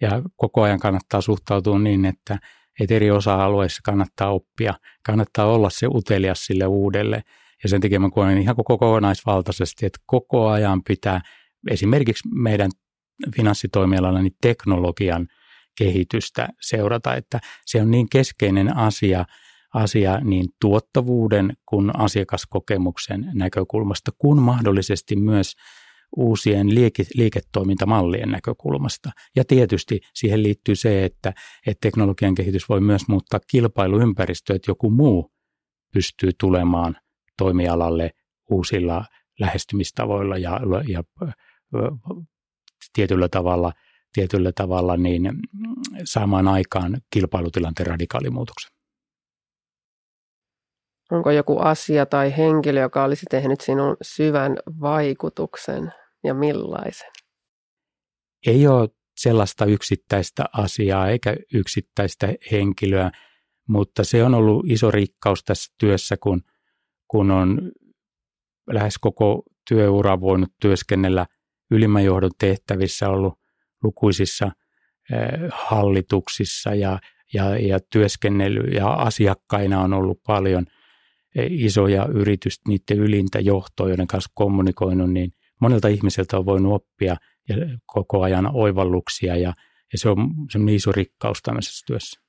ja 0.00 0.22
koko 0.36 0.62
ajan 0.62 0.78
kannattaa 0.78 1.20
suhtautua 1.20 1.78
niin, 1.78 2.04
että, 2.04 2.38
että 2.80 2.94
eri 2.94 3.10
osa-alueissa 3.10 3.80
kannattaa 3.84 4.30
oppia, 4.30 4.74
kannattaa 5.06 5.46
olla 5.46 5.70
se 5.70 5.86
utelias 5.86 6.46
sille 6.46 6.66
uudelle. 6.66 7.22
Ja 7.62 7.68
sen 7.68 7.80
takia 7.80 8.00
mä 8.00 8.10
koen 8.10 8.38
ihan 8.38 8.56
koko 8.56 8.78
kokonaisvaltaisesti, 8.78 9.86
että 9.86 10.00
koko 10.06 10.48
ajan 10.48 10.82
pitää 10.84 11.20
esimerkiksi 11.70 12.28
meidän 12.34 12.70
finanssitoimialalla 13.36 14.22
niin 14.22 14.36
teknologian 14.40 15.28
kehitystä 15.78 16.48
seurata, 16.60 17.14
että 17.14 17.40
se 17.66 17.82
on 17.82 17.90
niin 17.90 18.08
keskeinen 18.08 18.76
asia, 18.76 19.24
asia 19.74 20.20
niin 20.20 20.48
tuottavuuden 20.60 21.52
kuin 21.66 22.00
asiakaskokemuksen 22.00 23.30
näkökulmasta, 23.34 24.10
kun 24.18 24.42
mahdollisesti 24.42 25.16
myös 25.16 25.54
uusien 26.16 26.66
liike- 26.74 27.10
liiketoimintamallien 27.14 28.28
näkökulmasta. 28.28 29.10
Ja 29.36 29.44
tietysti 29.44 30.00
siihen 30.14 30.42
liittyy 30.42 30.76
se, 30.76 31.04
että, 31.04 31.32
että 31.66 31.80
teknologian 31.80 32.34
kehitys 32.34 32.68
voi 32.68 32.80
myös 32.80 33.08
muuttaa 33.08 33.40
kilpailuympäristöä, 33.50 34.56
että 34.56 34.70
joku 34.70 34.90
muu 34.90 35.30
pystyy 35.92 36.30
tulemaan 36.40 36.96
toimialalle 37.38 38.10
uusilla 38.50 39.04
lähestymistavoilla 39.40 40.38
ja, 40.38 40.60
ja 40.88 41.02
tietyllä 42.92 43.28
tavalla, 43.28 43.72
tietyllä 44.12 44.52
tavalla 44.52 44.96
niin 44.96 45.22
saamaan 46.04 46.48
aikaan 46.48 47.00
kilpailutilanteen 47.12 47.86
radikaalimuutoksen. 47.86 48.79
Onko 51.10 51.30
joku 51.30 51.58
asia 51.58 52.06
tai 52.06 52.36
henkilö, 52.36 52.80
joka 52.80 53.04
olisi 53.04 53.26
tehnyt 53.30 53.60
sinun 53.60 53.96
syvän 54.02 54.56
vaikutuksen 54.80 55.92
ja 56.24 56.34
millaisen? 56.34 57.10
Ei 58.46 58.66
ole 58.66 58.88
sellaista 59.16 59.64
yksittäistä 59.64 60.44
asiaa 60.52 61.08
eikä 61.08 61.36
yksittäistä 61.54 62.28
henkilöä, 62.52 63.10
mutta 63.68 64.04
se 64.04 64.24
on 64.24 64.34
ollut 64.34 64.66
iso 64.68 64.90
rikkaus 64.90 65.44
tässä 65.44 65.74
työssä, 65.78 66.16
kun, 66.16 66.42
kun 67.08 67.30
on 67.30 67.72
lähes 68.70 68.98
koko 68.98 69.42
työura 69.68 70.20
voinut 70.20 70.50
työskennellä 70.60 71.26
ylimmän 71.70 72.04
johdon 72.04 72.30
tehtävissä, 72.38 73.08
ollut 73.08 73.34
lukuisissa 73.82 74.52
eh, 75.12 75.50
hallituksissa 75.52 76.74
ja, 76.74 76.98
ja, 77.34 77.58
ja 77.58 77.80
työskennellyt 77.92 78.72
ja 78.74 78.92
asiakkaina 78.92 79.80
on 79.80 79.92
ollut 79.92 80.20
paljon 80.26 80.66
isoja 81.36 82.06
yritystä, 82.06 82.62
niiden 82.68 82.98
ylintä 82.98 83.40
johtoa, 83.40 83.88
joiden 83.88 84.06
kanssa 84.06 84.30
kommunikoinut, 84.34 85.12
niin 85.12 85.30
monelta 85.60 85.88
ihmiseltä 85.88 86.38
on 86.38 86.46
voinut 86.46 86.72
oppia 86.72 87.16
ja 87.48 87.56
koko 87.86 88.22
ajan 88.22 88.50
oivalluksia 88.52 89.36
ja, 89.36 89.52
ja 89.92 89.98
se 89.98 90.08
on 90.08 90.16
semmoinen 90.50 90.74
iso 90.74 90.92
rikkaus 90.92 91.42
tämmöisessä 91.42 91.84
työssä. 91.86 92.20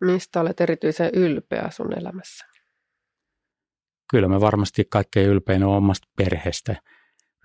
Mistä 0.00 0.40
olet 0.40 0.60
erityisen 0.60 1.10
ylpeä 1.14 1.70
sun 1.70 1.98
elämässä? 1.98 2.44
Kyllä 4.10 4.28
mä 4.28 4.40
varmasti 4.40 4.84
kaikkein 4.90 5.28
ylpein 5.28 5.64
on 5.64 5.76
omasta 5.76 6.08
perheestä, 6.16 6.76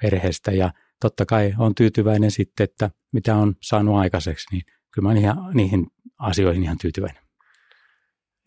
perheestä 0.01 0.51
ja 0.51 0.73
totta 1.01 1.25
kai 1.25 1.53
on 1.57 1.75
tyytyväinen 1.75 2.31
sitten, 2.31 2.63
että 2.63 2.91
mitä 3.13 3.35
on 3.35 3.55
saanut 3.61 3.95
aikaiseksi, 3.95 4.47
niin 4.51 4.61
kyllä 4.91 5.09
mä 5.09 5.19
ihan, 5.19 5.37
niihin 5.53 5.87
asioihin 6.19 6.63
ihan 6.63 6.77
tyytyväinen. 6.77 7.28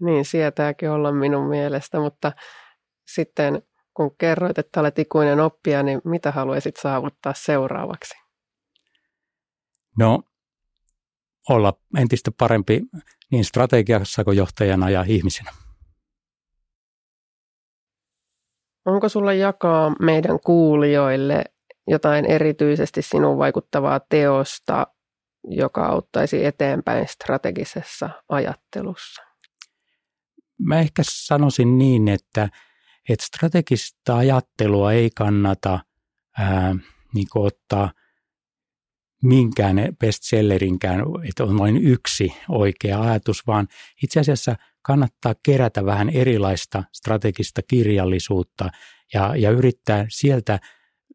Niin, 0.04 0.24
sietääkin 0.24 0.90
olla 0.90 1.12
minun 1.12 1.48
mielestä, 1.48 2.00
mutta 2.00 2.32
sitten 3.06 3.62
kun 3.94 4.16
kerroit, 4.16 4.58
että 4.58 4.80
olet 4.80 4.98
ikuinen 4.98 5.40
oppija, 5.40 5.82
niin 5.82 6.00
mitä 6.04 6.30
haluaisit 6.30 6.76
saavuttaa 6.76 7.34
seuraavaksi? 7.36 8.14
No, 9.98 10.22
olla 11.48 11.72
entistä 11.98 12.30
parempi 12.38 12.80
niin 13.30 13.44
strategiassa 13.44 14.24
kuin 14.24 14.36
johtajana 14.36 14.90
ja 14.90 15.04
ihmisenä. 15.08 15.52
Onko 18.84 19.08
sulla 19.08 19.32
jakaa 19.32 19.92
meidän 20.00 20.40
kuulijoille 20.40 21.44
jotain 21.86 22.24
erityisesti 22.24 23.02
sinun 23.02 23.38
vaikuttavaa 23.38 24.00
teosta, 24.08 24.86
joka 25.44 25.86
auttaisi 25.86 26.44
eteenpäin 26.44 27.08
strategisessa 27.08 28.10
ajattelussa? 28.28 29.31
Mä 30.64 30.80
ehkä 30.80 31.02
sanoisin 31.06 31.78
niin, 31.78 32.08
että 32.08 32.48
että 33.08 33.26
strategista 33.26 34.16
ajattelua 34.16 34.92
ei 34.92 35.10
kannata 35.16 35.80
ää, 36.38 36.76
niin 37.14 37.26
ottaa 37.34 37.92
minkään 39.22 39.76
bestsellerinkään, 39.98 41.00
että 41.28 41.44
on 41.44 41.58
vain 41.58 41.76
yksi 41.76 42.34
oikea 42.48 43.00
ajatus, 43.00 43.46
vaan 43.46 43.68
itse 44.02 44.20
asiassa 44.20 44.56
kannattaa 44.82 45.34
kerätä 45.42 45.84
vähän 45.84 46.08
erilaista 46.08 46.84
strategista 46.92 47.62
kirjallisuutta 47.62 48.70
ja, 49.14 49.36
ja 49.36 49.50
yrittää 49.50 50.06
sieltä 50.08 50.58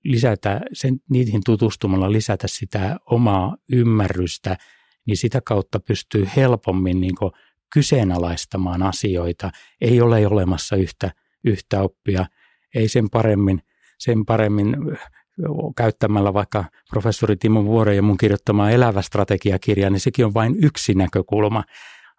lisätä, 0.03 0.62
sen, 0.73 0.99
niihin 1.10 1.41
tutustumalla 1.45 2.12
lisätä 2.12 2.47
sitä 2.47 2.97
omaa 3.05 3.57
ymmärrystä, 3.71 4.57
niin 5.07 5.17
sitä 5.17 5.41
kautta 5.41 5.79
pystyy 5.79 6.27
helpommin 6.36 7.01
niin 7.01 7.15
kyseenalaistamaan 7.73 8.84
asioita. 8.84 9.51
Ei 9.82 10.01
ole 10.01 10.27
olemassa 10.27 10.75
yhtä 10.75 11.12
yhtä 11.47 11.82
oppia. 11.82 12.25
Ei 12.75 12.88
sen 12.88 13.10
paremmin, 13.10 13.62
sen 13.99 14.25
paremmin 14.25 14.75
käyttämällä 15.77 16.34
vaikka 16.34 16.65
professori 16.89 17.36
Timo 17.36 17.65
Vuoren 17.65 17.95
ja 17.95 18.01
mun 18.01 18.17
kirjoittama 18.17 18.69
elävä 18.69 19.01
strategiakirja, 19.01 19.89
niin 19.89 19.99
sekin 19.99 20.25
on 20.25 20.34
vain 20.34 20.56
yksi 20.63 20.93
näkökulma 20.93 21.63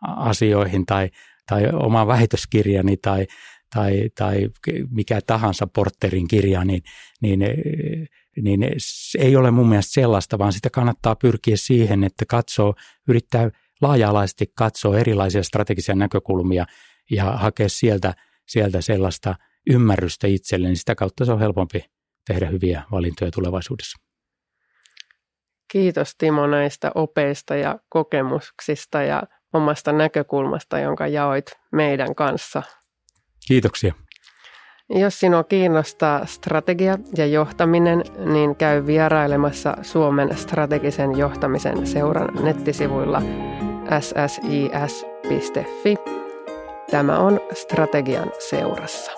asioihin 0.02 0.86
tai, 0.86 1.10
tai 1.46 1.68
oma 1.72 2.06
väitöskirjani 2.06 2.96
tai, 2.96 3.26
tai, 3.74 4.10
tai 4.18 4.48
mikä 4.90 5.20
tahansa 5.26 5.66
Porterin 5.66 6.28
kirja, 6.28 6.64
niin, 6.64 6.82
niin, 7.22 7.40
niin 8.42 8.66
ei 9.18 9.36
ole 9.36 9.50
mun 9.50 9.68
mielestä 9.68 9.92
sellaista, 9.92 10.38
vaan 10.38 10.52
sitä 10.52 10.70
kannattaa 10.70 11.16
pyrkiä 11.16 11.56
siihen, 11.56 12.04
että 12.04 12.24
katsoo, 12.28 12.74
yrittää 13.08 13.50
laaja-alaisesti 13.82 14.46
katsoa 14.54 14.98
erilaisia 14.98 15.42
strategisia 15.42 15.94
näkökulmia 15.94 16.66
ja 17.10 17.24
hakea 17.24 17.68
sieltä– 17.68 18.14
sieltä 18.48 18.80
sellaista 18.80 19.34
ymmärrystä 19.70 20.26
itselleen, 20.26 20.70
niin 20.70 20.76
sitä 20.76 20.94
kautta 20.94 21.24
se 21.24 21.32
on 21.32 21.40
helpompi 21.40 21.84
tehdä 22.26 22.46
hyviä 22.46 22.82
valintoja 22.90 23.30
tulevaisuudessa. 23.30 23.98
Kiitos 25.72 26.14
Timo 26.18 26.46
näistä 26.46 26.90
opeista 26.94 27.56
ja 27.56 27.78
kokemuksista 27.88 29.02
ja 29.02 29.22
omasta 29.52 29.92
näkökulmasta, 29.92 30.78
jonka 30.78 31.06
jaoit 31.06 31.46
meidän 31.72 32.14
kanssa. 32.14 32.62
Kiitoksia. 33.48 33.94
Jos 34.90 35.20
sinua 35.20 35.44
kiinnostaa 35.44 36.26
strategia 36.26 36.98
ja 37.16 37.26
johtaminen, 37.26 38.02
niin 38.34 38.56
käy 38.56 38.86
vierailemassa 38.86 39.76
Suomen 39.82 40.36
strategisen 40.36 41.18
johtamisen 41.18 41.86
seuran 41.86 42.44
nettisivuilla 42.44 43.22
ssis.fi 44.00 45.96
Tämä 46.90 47.18
on 47.18 47.40
Strategian 47.54 48.32
seurassa. 48.50 49.17